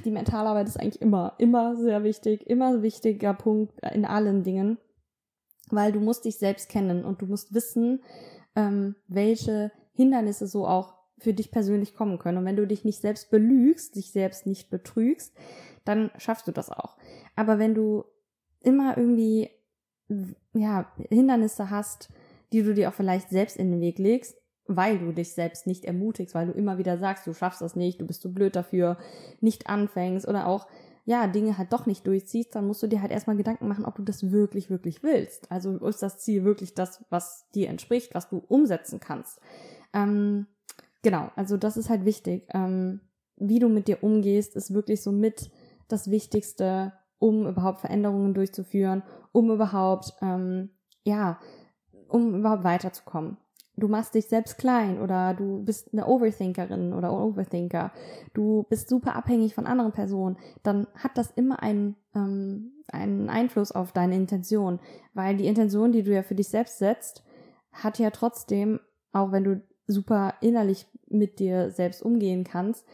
die 0.05 0.11
Mentalarbeit 0.11 0.67
ist 0.67 0.79
eigentlich 0.79 1.01
immer, 1.01 1.33
immer 1.37 1.75
sehr 1.75 2.03
wichtig, 2.03 2.47
immer 2.47 2.81
wichtiger 2.81 3.33
Punkt 3.33 3.73
in 3.93 4.05
allen 4.05 4.43
Dingen, 4.43 4.77
weil 5.69 5.91
du 5.91 5.99
musst 5.99 6.25
dich 6.25 6.37
selbst 6.37 6.69
kennen 6.69 7.05
und 7.05 7.21
du 7.21 7.25
musst 7.25 7.53
wissen, 7.53 8.03
ähm, 8.55 8.95
welche 9.07 9.71
Hindernisse 9.93 10.47
so 10.47 10.67
auch 10.67 10.95
für 11.19 11.33
dich 11.33 11.51
persönlich 11.51 11.95
kommen 11.95 12.19
können. 12.19 12.39
Und 12.39 12.45
wenn 12.45 12.57
du 12.57 12.67
dich 12.67 12.83
nicht 12.83 12.99
selbst 12.99 13.31
belügst, 13.31 13.95
dich 13.95 14.11
selbst 14.11 14.45
nicht 14.45 14.69
betrügst, 14.69 15.33
dann 15.85 16.11
schaffst 16.17 16.47
du 16.47 16.51
das 16.51 16.69
auch. 16.69 16.97
Aber 17.35 17.59
wenn 17.59 17.73
du 17.73 18.03
immer 18.59 18.97
irgendwie, 18.97 19.49
ja, 20.53 20.91
Hindernisse 21.09 21.69
hast, 21.69 22.09
die 22.51 22.63
du 22.63 22.73
dir 22.73 22.89
auch 22.89 22.93
vielleicht 22.93 23.29
selbst 23.29 23.57
in 23.57 23.71
den 23.71 23.81
Weg 23.81 23.99
legst, 23.99 24.37
weil 24.67 24.99
du 24.99 25.11
dich 25.11 25.33
selbst 25.33 25.67
nicht 25.67 25.85
ermutigst, 25.85 26.35
weil 26.35 26.47
du 26.47 26.53
immer 26.53 26.77
wieder 26.77 26.97
sagst, 26.97 27.27
du 27.27 27.33
schaffst 27.33 27.61
das 27.61 27.75
nicht, 27.75 27.99
du 27.99 28.05
bist 28.05 28.21
zu 28.21 28.33
blöd 28.33 28.55
dafür, 28.55 28.97
nicht 29.41 29.67
anfängst 29.67 30.27
oder 30.27 30.47
auch, 30.47 30.67
ja, 31.05 31.27
Dinge 31.27 31.57
halt 31.57 31.73
doch 31.73 31.85
nicht 31.85 32.07
durchziehst, 32.07 32.55
dann 32.55 32.65
musst 32.65 32.81
du 32.81 32.87
dir 32.87 33.01
halt 33.01 33.11
erstmal 33.11 33.35
Gedanken 33.35 33.67
machen, 33.67 33.85
ob 33.85 33.95
du 33.95 34.03
das 34.03 34.31
wirklich, 34.31 34.69
wirklich 34.69 35.03
willst. 35.03 35.51
Also 35.51 35.77
ist 35.85 36.01
das 36.01 36.19
Ziel 36.19 36.45
wirklich 36.45 36.75
das, 36.75 37.03
was 37.09 37.49
dir 37.53 37.69
entspricht, 37.69 38.15
was 38.15 38.29
du 38.29 38.37
umsetzen 38.47 39.01
kannst. 39.01 39.41
Ähm, 39.93 40.47
genau, 41.01 41.29
also 41.35 41.57
das 41.57 41.75
ist 41.75 41.89
halt 41.89 42.05
wichtig. 42.05 42.47
Ähm, 42.53 43.01
wie 43.35 43.59
du 43.59 43.67
mit 43.67 43.89
dir 43.89 44.01
umgehst, 44.01 44.55
ist 44.55 44.73
wirklich 44.73 45.01
so 45.01 45.11
mit 45.11 45.51
das 45.89 46.09
Wichtigste, 46.09 46.93
um 47.19 47.47
überhaupt 47.47 47.81
Veränderungen 47.81 48.33
durchzuführen, 48.33 49.03
um 49.33 49.51
überhaupt, 49.51 50.13
ähm, 50.21 50.69
ja, 51.03 51.39
um 52.07 52.35
überhaupt 52.35 52.63
weiterzukommen. 52.63 53.37
Du 53.75 53.87
machst 53.87 54.13
dich 54.13 54.27
selbst 54.27 54.57
klein 54.59 55.01
oder 55.01 55.33
du 55.33 55.63
bist 55.63 55.89
eine 55.93 56.05
Overthinkerin 56.05 56.93
oder 56.93 57.11
Overthinker, 57.11 57.91
du 58.33 58.65
bist 58.69 58.87
super 58.87 59.15
abhängig 59.15 59.55
von 59.55 59.65
anderen 59.65 59.91
Personen, 59.91 60.37
dann 60.61 60.85
hat 60.95 61.17
das 61.17 61.31
immer 61.31 61.63
einen, 61.63 61.95
ähm, 62.15 62.71
einen 62.91 63.29
Einfluss 63.29 63.71
auf 63.71 63.91
deine 63.91 64.15
Intention, 64.15 64.79
weil 65.15 65.37
die 65.37 65.47
Intention, 65.47 65.91
die 65.91 66.03
du 66.03 66.13
ja 66.13 66.21
für 66.21 66.35
dich 66.35 66.49
selbst 66.49 66.77
setzt, 66.77 67.23
hat 67.71 67.97
ja 67.97 68.11
trotzdem, 68.11 68.79
auch 69.11 69.31
wenn 69.31 69.43
du 69.43 69.61
super 69.87 70.35
innerlich 70.41 70.85
mit 71.07 71.39
dir 71.39 71.71
selbst 71.71 72.03
umgehen 72.03 72.43
kannst, 72.43 72.85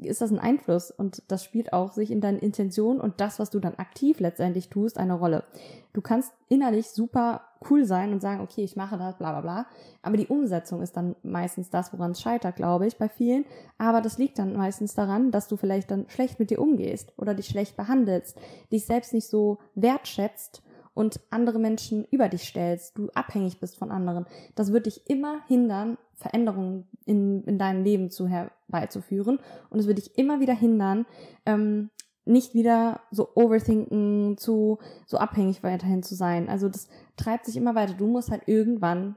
ist 0.00 0.20
das 0.20 0.30
ein 0.30 0.38
Einfluss 0.38 0.90
und 0.90 1.22
das 1.28 1.44
spielt 1.44 1.72
auch 1.72 1.92
sich 1.92 2.10
in 2.10 2.20
deinen 2.20 2.38
Intentionen 2.38 3.00
und 3.00 3.20
das, 3.20 3.38
was 3.38 3.50
du 3.50 3.60
dann 3.60 3.74
aktiv 3.76 4.20
letztendlich 4.20 4.68
tust, 4.68 4.98
eine 4.98 5.14
Rolle. 5.14 5.44
Du 5.92 6.00
kannst 6.00 6.32
innerlich 6.48 6.90
super 6.90 7.42
cool 7.70 7.84
sein 7.84 8.12
und 8.12 8.20
sagen, 8.20 8.40
okay, 8.40 8.62
ich 8.64 8.76
mache 8.76 8.98
das, 8.98 9.16
bla 9.18 9.32
bla 9.32 9.40
bla, 9.40 9.66
aber 10.02 10.16
die 10.16 10.26
Umsetzung 10.26 10.82
ist 10.82 10.96
dann 10.96 11.16
meistens 11.22 11.70
das, 11.70 11.92
woran 11.92 12.12
es 12.12 12.20
scheitert, 12.20 12.56
glaube 12.56 12.86
ich, 12.86 12.96
bei 12.96 13.08
vielen. 13.08 13.44
Aber 13.78 14.00
das 14.00 14.18
liegt 14.18 14.38
dann 14.38 14.56
meistens 14.56 14.94
daran, 14.94 15.30
dass 15.30 15.48
du 15.48 15.56
vielleicht 15.56 15.90
dann 15.90 16.08
schlecht 16.08 16.38
mit 16.38 16.50
dir 16.50 16.60
umgehst 16.60 17.12
oder 17.18 17.34
dich 17.34 17.46
schlecht 17.46 17.76
behandelst, 17.76 18.36
dich 18.70 18.86
selbst 18.86 19.12
nicht 19.12 19.28
so 19.28 19.58
wertschätzt 19.74 20.62
und 20.94 21.20
andere 21.30 21.58
Menschen 21.58 22.06
über 22.10 22.28
dich 22.28 22.42
stellst, 22.42 22.98
du 22.98 23.08
abhängig 23.14 23.60
bist 23.60 23.76
von 23.78 23.90
anderen. 23.90 24.26
Das 24.54 24.72
wird 24.72 24.86
dich 24.86 25.08
immer 25.08 25.40
hindern, 25.46 25.96
Veränderungen 26.22 26.88
in, 27.04 27.44
in 27.44 27.58
deinem 27.58 27.84
Leben 27.84 28.10
zu 28.10 28.26
herbeizuführen. 28.26 29.38
Und 29.68 29.78
es 29.78 29.86
wird 29.86 29.98
dich 29.98 30.16
immer 30.16 30.40
wieder 30.40 30.54
hindern, 30.54 31.04
ähm, 31.44 31.90
nicht 32.24 32.54
wieder 32.54 33.00
so 33.10 33.28
overthinken, 33.34 34.38
zu 34.38 34.78
so 35.06 35.18
abhängig 35.18 35.62
weiterhin 35.62 36.02
zu 36.02 36.14
sein. 36.14 36.48
Also 36.48 36.68
das 36.68 36.88
treibt 37.16 37.46
sich 37.46 37.56
immer 37.56 37.74
weiter. 37.74 37.94
Du 37.94 38.06
musst 38.06 38.30
halt 38.30 38.42
irgendwann 38.46 39.16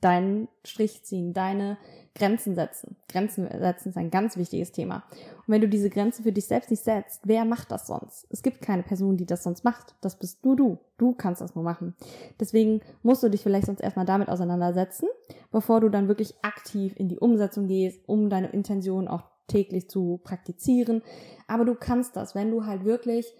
deinen 0.00 0.48
Strich 0.64 1.04
ziehen, 1.04 1.32
deine 1.32 1.76
Grenzen 2.18 2.54
setzen. 2.54 2.96
Grenzen 3.08 3.48
setzen 3.48 3.90
ist 3.90 3.96
ein 3.96 4.10
ganz 4.10 4.36
wichtiges 4.36 4.72
Thema. 4.72 5.04
Und 5.38 5.48
wenn 5.48 5.60
du 5.60 5.68
diese 5.68 5.90
Grenze 5.90 6.22
für 6.22 6.32
dich 6.32 6.46
selbst 6.46 6.70
nicht 6.70 6.82
setzt, 6.82 7.22
wer 7.24 7.44
macht 7.44 7.70
das 7.70 7.86
sonst? 7.86 8.26
Es 8.30 8.42
gibt 8.42 8.60
keine 8.60 8.82
Person, 8.82 9.16
die 9.16 9.26
das 9.26 9.42
sonst 9.42 9.64
macht. 9.64 9.94
Das 10.00 10.18
bist 10.18 10.44
nur 10.44 10.56
du. 10.56 10.78
Du 10.98 11.14
kannst 11.14 11.40
das 11.40 11.54
nur 11.54 11.64
machen. 11.64 11.94
Deswegen 12.40 12.80
musst 13.02 13.22
du 13.22 13.28
dich 13.28 13.42
vielleicht 13.42 13.66
sonst 13.66 13.80
erstmal 13.80 14.06
damit 14.06 14.28
auseinandersetzen, 14.28 15.08
bevor 15.50 15.80
du 15.80 15.88
dann 15.88 16.08
wirklich 16.08 16.34
aktiv 16.42 16.94
in 16.96 17.08
die 17.08 17.18
Umsetzung 17.18 17.66
gehst, 17.68 18.00
um 18.06 18.28
deine 18.28 18.48
Intention 18.48 19.08
auch 19.08 19.22
täglich 19.46 19.88
zu 19.88 20.20
praktizieren. 20.22 21.02
Aber 21.46 21.64
du 21.64 21.74
kannst 21.74 22.16
das, 22.16 22.34
wenn 22.34 22.50
du 22.50 22.66
halt 22.66 22.84
wirklich 22.84 23.32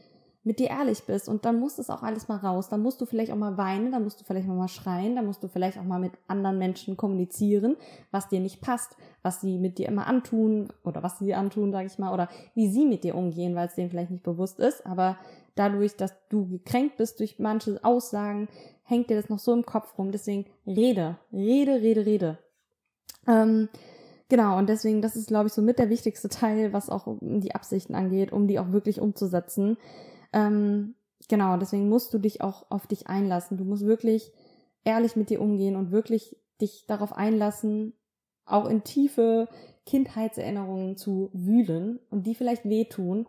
mit 0.49 0.61
dir 0.61 0.71
ehrlich 0.71 1.05
bist 1.05 1.29
und 1.29 1.45
dann 1.45 1.61
muss 1.61 1.79
es 1.79 1.91
auch 1.91 2.03
alles 2.03 2.27
mal 2.27 2.39
raus. 2.39 2.71
Dann 2.71 2.81
musst 2.81 3.03
du 3.03 3.05
vielleicht 3.05 3.31
auch 3.31 3.37
mal 3.37 3.59
weinen, 3.59 3.93
dann 3.93 4.03
musst 4.03 4.19
du 4.19 4.25
vielleicht 4.25 4.49
auch 4.49 4.55
mal 4.55 4.67
schreien, 4.67 5.15
dann 5.15 5.27
musst 5.27 5.43
du 5.43 5.49
vielleicht 5.49 5.77
auch 5.77 5.85
mal 5.85 6.01
mit 6.01 6.13
anderen 6.27 6.57
Menschen 6.57 6.97
kommunizieren, 6.97 7.77
was 8.13 8.31
dir 8.31 8.41
nicht 8.41 8.63
passt, 8.63 8.97
was 9.23 9.43
sie 9.43 9.59
mit 9.59 9.77
dir 9.77 9.89
immer 9.89 10.07
antun 10.07 10.69
oder 10.85 11.03
was 11.03 11.19
sie 11.19 11.27
dir 11.27 11.37
antun, 11.37 11.71
sage 11.71 11.87
ich 11.87 11.99
mal, 11.99 12.15
oder 12.15 12.31
wie 12.55 12.71
sie 12.71 12.87
mit 12.87 13.05
dir 13.05 13.15
umgehen, 13.15 13.55
weil 13.55 13.67
es 13.67 13.75
denen 13.75 13.91
vielleicht 13.91 14.11
nicht 14.11 14.23
bewusst 14.23 14.59
ist. 14.59 14.87
Aber 14.87 15.19
dadurch, 15.55 15.97
dass 15.97 16.15
du 16.31 16.49
gekränkt 16.49 16.97
bist 16.97 17.21
durch 17.21 17.39
manche 17.39 17.79
Aussagen, 17.85 18.49
hängt 18.85 19.11
dir 19.11 19.17
das 19.17 19.29
noch 19.29 19.39
so 19.39 19.53
im 19.53 19.67
Kopf 19.67 19.99
rum. 19.99 20.13
Deswegen 20.13 20.47
rede, 20.67 21.19
rede, 21.31 21.83
rede, 21.83 22.07
rede. 22.07 22.39
Ähm, 23.27 23.69
genau, 24.31 24.57
und 24.57 24.71
deswegen, 24.71 25.03
das 25.03 25.15
ist, 25.15 25.29
glaube 25.29 25.49
ich, 25.49 25.53
so 25.53 25.61
mit 25.61 25.79
der 25.79 25.91
wichtigste 25.91 26.31
Teil, 26.31 26.73
was 26.73 26.89
auch 26.89 27.19
die 27.21 27.55
Absichten 27.55 27.95
angeht, 27.95 28.33
um 28.33 28.47
die 28.47 28.59
auch 28.59 28.73
wirklich 28.73 28.99
umzusetzen. 28.99 29.77
Ähm, 30.33 30.95
genau, 31.29 31.57
deswegen 31.57 31.89
musst 31.89 32.13
du 32.13 32.19
dich 32.19 32.41
auch 32.41 32.71
auf 32.71 32.87
dich 32.87 33.07
einlassen. 33.07 33.57
Du 33.57 33.65
musst 33.65 33.87
wirklich 33.87 34.33
ehrlich 34.85 35.17
mit 35.17 35.31
dir 35.31 35.41
umgehen 35.41 35.77
und 35.77 35.91
wirklich 35.91 36.37
dich 36.61 36.87
darauf 36.87 37.13
einlassen, 37.13 37.95
auch 38.45 38.69
in 38.69 38.85
tiefe 38.85 39.49
Kindheitserinnerungen 39.87 40.97
zu 40.97 41.31
wühlen 41.33 42.01
und 42.11 42.27
die 42.27 42.35
vielleicht 42.35 42.65
wehtun 42.65 43.27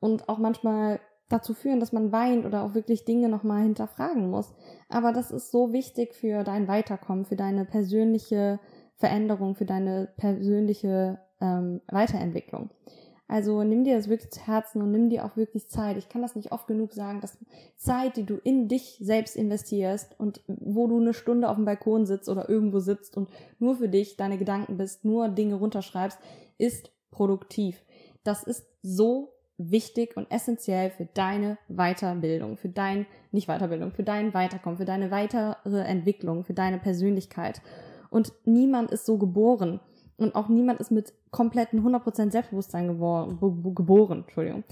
und 0.00 0.28
auch 0.28 0.38
manchmal 0.38 1.00
dazu 1.28 1.54
führen, 1.54 1.80
dass 1.80 1.92
man 1.92 2.12
weint 2.12 2.44
oder 2.44 2.62
auch 2.62 2.74
wirklich 2.74 3.04
Dinge 3.04 3.28
nochmal 3.28 3.62
hinterfragen 3.62 4.30
muss. 4.30 4.54
Aber 4.88 5.12
das 5.12 5.30
ist 5.30 5.50
so 5.50 5.72
wichtig 5.72 6.14
für 6.14 6.44
dein 6.44 6.68
Weiterkommen, 6.68 7.24
für 7.24 7.36
deine 7.36 7.64
persönliche 7.64 8.60
Veränderung, 8.96 9.54
für 9.54 9.64
deine 9.64 10.08
persönliche 10.16 11.18
ähm, 11.40 11.80
Weiterentwicklung. 11.88 12.70
Also 13.32 13.64
nimm 13.64 13.82
dir 13.82 13.96
das 13.96 14.10
wirklich 14.10 14.30
zu 14.30 14.46
Herzen 14.46 14.82
und 14.82 14.90
nimm 14.90 15.08
dir 15.08 15.24
auch 15.24 15.38
wirklich 15.38 15.66
Zeit. 15.66 15.96
Ich 15.96 16.10
kann 16.10 16.20
das 16.20 16.36
nicht 16.36 16.52
oft 16.52 16.66
genug 16.66 16.92
sagen, 16.92 17.22
dass 17.22 17.38
Zeit, 17.78 18.18
die 18.18 18.26
du 18.26 18.36
in 18.36 18.68
dich 18.68 18.98
selbst 19.00 19.36
investierst 19.36 20.20
und 20.20 20.42
wo 20.46 20.86
du 20.86 21.00
eine 21.00 21.14
Stunde 21.14 21.48
auf 21.48 21.56
dem 21.56 21.64
Balkon 21.64 22.04
sitzt 22.04 22.28
oder 22.28 22.50
irgendwo 22.50 22.80
sitzt 22.80 23.16
und 23.16 23.30
nur 23.58 23.76
für 23.76 23.88
dich 23.88 24.18
deine 24.18 24.36
Gedanken 24.36 24.76
bist, 24.76 25.06
nur 25.06 25.30
Dinge 25.30 25.54
runterschreibst, 25.54 26.18
ist 26.58 26.90
produktiv. 27.10 27.82
Das 28.22 28.42
ist 28.42 28.66
so 28.82 29.32
wichtig 29.56 30.14
und 30.18 30.30
essentiell 30.30 30.90
für 30.90 31.06
deine 31.14 31.56
Weiterbildung, 31.68 32.58
für 32.58 32.68
dein, 32.68 33.06
nicht 33.30 33.46
Weiterbildung, 33.46 33.92
für 33.92 34.02
dein 34.02 34.34
Weiterkommen, 34.34 34.76
für 34.76 34.84
deine 34.84 35.10
weitere 35.10 35.54
Entwicklung, 35.80 36.44
für 36.44 36.52
deine 36.52 36.76
Persönlichkeit. 36.76 37.62
Und 38.10 38.34
niemand 38.44 38.90
ist 38.90 39.06
so 39.06 39.16
geboren. 39.16 39.80
Und 40.16 40.34
auch 40.34 40.48
niemand 40.48 40.80
ist 40.80 40.90
mit 40.90 41.12
kompletten 41.30 41.84
100% 41.84 42.30
Selbstbewusstsein 42.30 42.88
geboren, 42.88 44.18
Entschuldigung. 44.22 44.64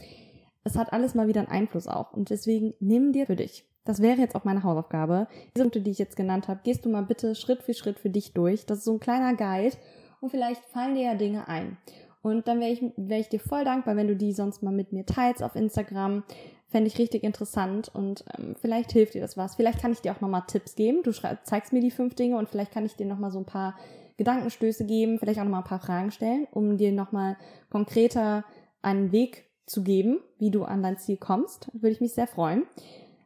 Es 0.65 0.77
hat 0.77 0.93
alles 0.93 1.15
mal 1.15 1.29
wieder 1.29 1.41
einen 1.41 1.51
Einfluss 1.51 1.87
auch. 1.87 2.13
Und 2.13 2.31
deswegen 2.31 2.75
nimm 2.81 3.13
dir 3.13 3.27
für 3.27 3.37
dich. 3.37 3.65
Das 3.85 4.03
wäre 4.03 4.19
jetzt 4.19 4.35
auch 4.37 4.45
meine 4.45 4.63
Hausaufgabe. 4.63 5.27
Diese 5.55 5.65
Punkte, 5.65 5.81
die 5.81 5.91
ich 5.91 5.99
jetzt 5.99 6.17
genannt 6.17 6.49
habe, 6.49 6.61
gehst 6.63 6.85
du 6.85 6.91
mal 6.91 7.03
bitte 7.03 7.35
Schritt 7.35 7.63
für 7.63 7.75
Schritt 7.75 7.99
für 7.99 8.11
dich 8.11 8.35
durch. 8.35 8.67
Das 8.67 8.79
ist 8.79 8.85
so 8.85 8.93
ein 8.93 9.01
kleiner 9.01 9.35
Guide. 9.35 9.77
Und 10.21 10.31
vielleicht 10.31 10.63
fallen 10.67 10.95
dir 10.95 11.05
ja 11.05 11.15
Dinge 11.15 11.49
ein. 11.49 11.79
Und 12.23 12.47
dann 12.47 12.61
wäre 12.61 12.71
ich, 12.71 12.83
wär 12.97 13.19
ich 13.19 13.31
dir 13.31 13.41
voll 13.41 13.65
dankbar, 13.65 13.97
wenn 13.97 14.09
du 14.09 14.17
die 14.17 14.33
sonst 14.33 14.63
mal 14.63 14.73
mit 14.73 14.93
mir 14.93 15.07
teilst 15.07 15.43
auf 15.43 15.57
Instagram. 15.57 16.23
Fände 16.69 16.87
ich 16.87 16.99
richtig 16.99 17.25
interessant 17.25 17.91
und 17.93 18.25
ähm, 18.39 18.55
vielleicht 18.61 18.93
hilft 18.93 19.15
dir 19.15 19.21
das 19.21 19.37
was. 19.37 19.57
Vielleicht 19.57 19.81
kann 19.81 19.91
ich 19.91 20.03
dir 20.03 20.13
auch 20.13 20.21
nochmal 20.21 20.45
Tipps 20.47 20.77
geben. 20.77 21.03
Du 21.03 21.11
zeigst 21.13 21.73
mir 21.73 21.81
die 21.81 21.91
fünf 21.91 22.15
Dinge 22.15 22.37
und 22.37 22.49
vielleicht 22.49 22.71
kann 22.71 22.87
ich 22.87 22.95
dir 22.95 23.07
nochmal 23.07 23.33
so 23.33 23.41
ein 23.41 23.47
paar 23.47 23.75
Gedankenstöße 24.21 24.85
geben, 24.85 25.19
vielleicht 25.19 25.41
auch 25.41 25.45
nochmal 25.45 25.63
ein 25.63 25.69
paar 25.69 25.81
Fragen 25.81 26.11
stellen, 26.11 26.47
um 26.51 26.77
dir 26.77 26.93
nochmal 26.93 27.39
konkreter 27.71 28.45
einen 28.83 29.13
Weg 29.13 29.47
zu 29.65 29.83
geben, 29.83 30.19
wie 30.39 30.51
du 30.51 30.65
an 30.65 30.83
dein 30.83 30.99
Ziel 30.99 31.17
kommst. 31.17 31.71
Würde 31.73 31.89
ich 31.89 32.03
mich 32.03 32.13
sehr 32.13 32.27
freuen. 32.27 32.65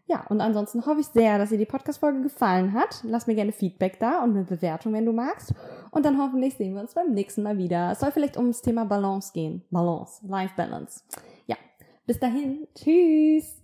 Ja, 0.07 0.25
und 0.29 0.41
ansonsten 0.41 0.87
hoffe 0.87 1.01
ich 1.01 1.07
sehr, 1.07 1.37
dass 1.39 1.49
dir 1.49 1.59
die 1.59 1.65
Podcast-Folge 1.65 2.23
gefallen 2.23 2.75
hat. 2.75 3.03
Lass 3.03 3.27
mir 3.27 3.35
gerne 3.35 3.51
Feedback 3.51 3.99
da 3.99 4.23
und 4.23 4.37
eine 4.37 4.45
Bewertung, 4.45 4.93
wenn 4.93 5.05
du 5.05 5.13
magst. 5.13 5.53
Und 5.91 6.05
dann 6.07 6.17
hoffentlich 6.17 6.55
sehen 6.55 6.75
wir 6.75 6.83
uns 6.83 6.95
beim 6.95 7.11
nächsten 7.11 7.43
Mal 7.43 7.59
wieder. 7.59 7.91
Es 7.91 7.99
soll 7.99 8.13
vielleicht 8.13 8.37
ums 8.37 8.63
Thema 8.63 8.85
Balance 8.85 9.33
gehen. 9.33 9.65
Balance, 9.73 10.25
Life 10.29 10.55
Balance. 10.57 11.03
Ja, 11.49 11.57
bis 12.07 12.21
dahin. 12.21 12.69
Tschüss. 12.77 13.64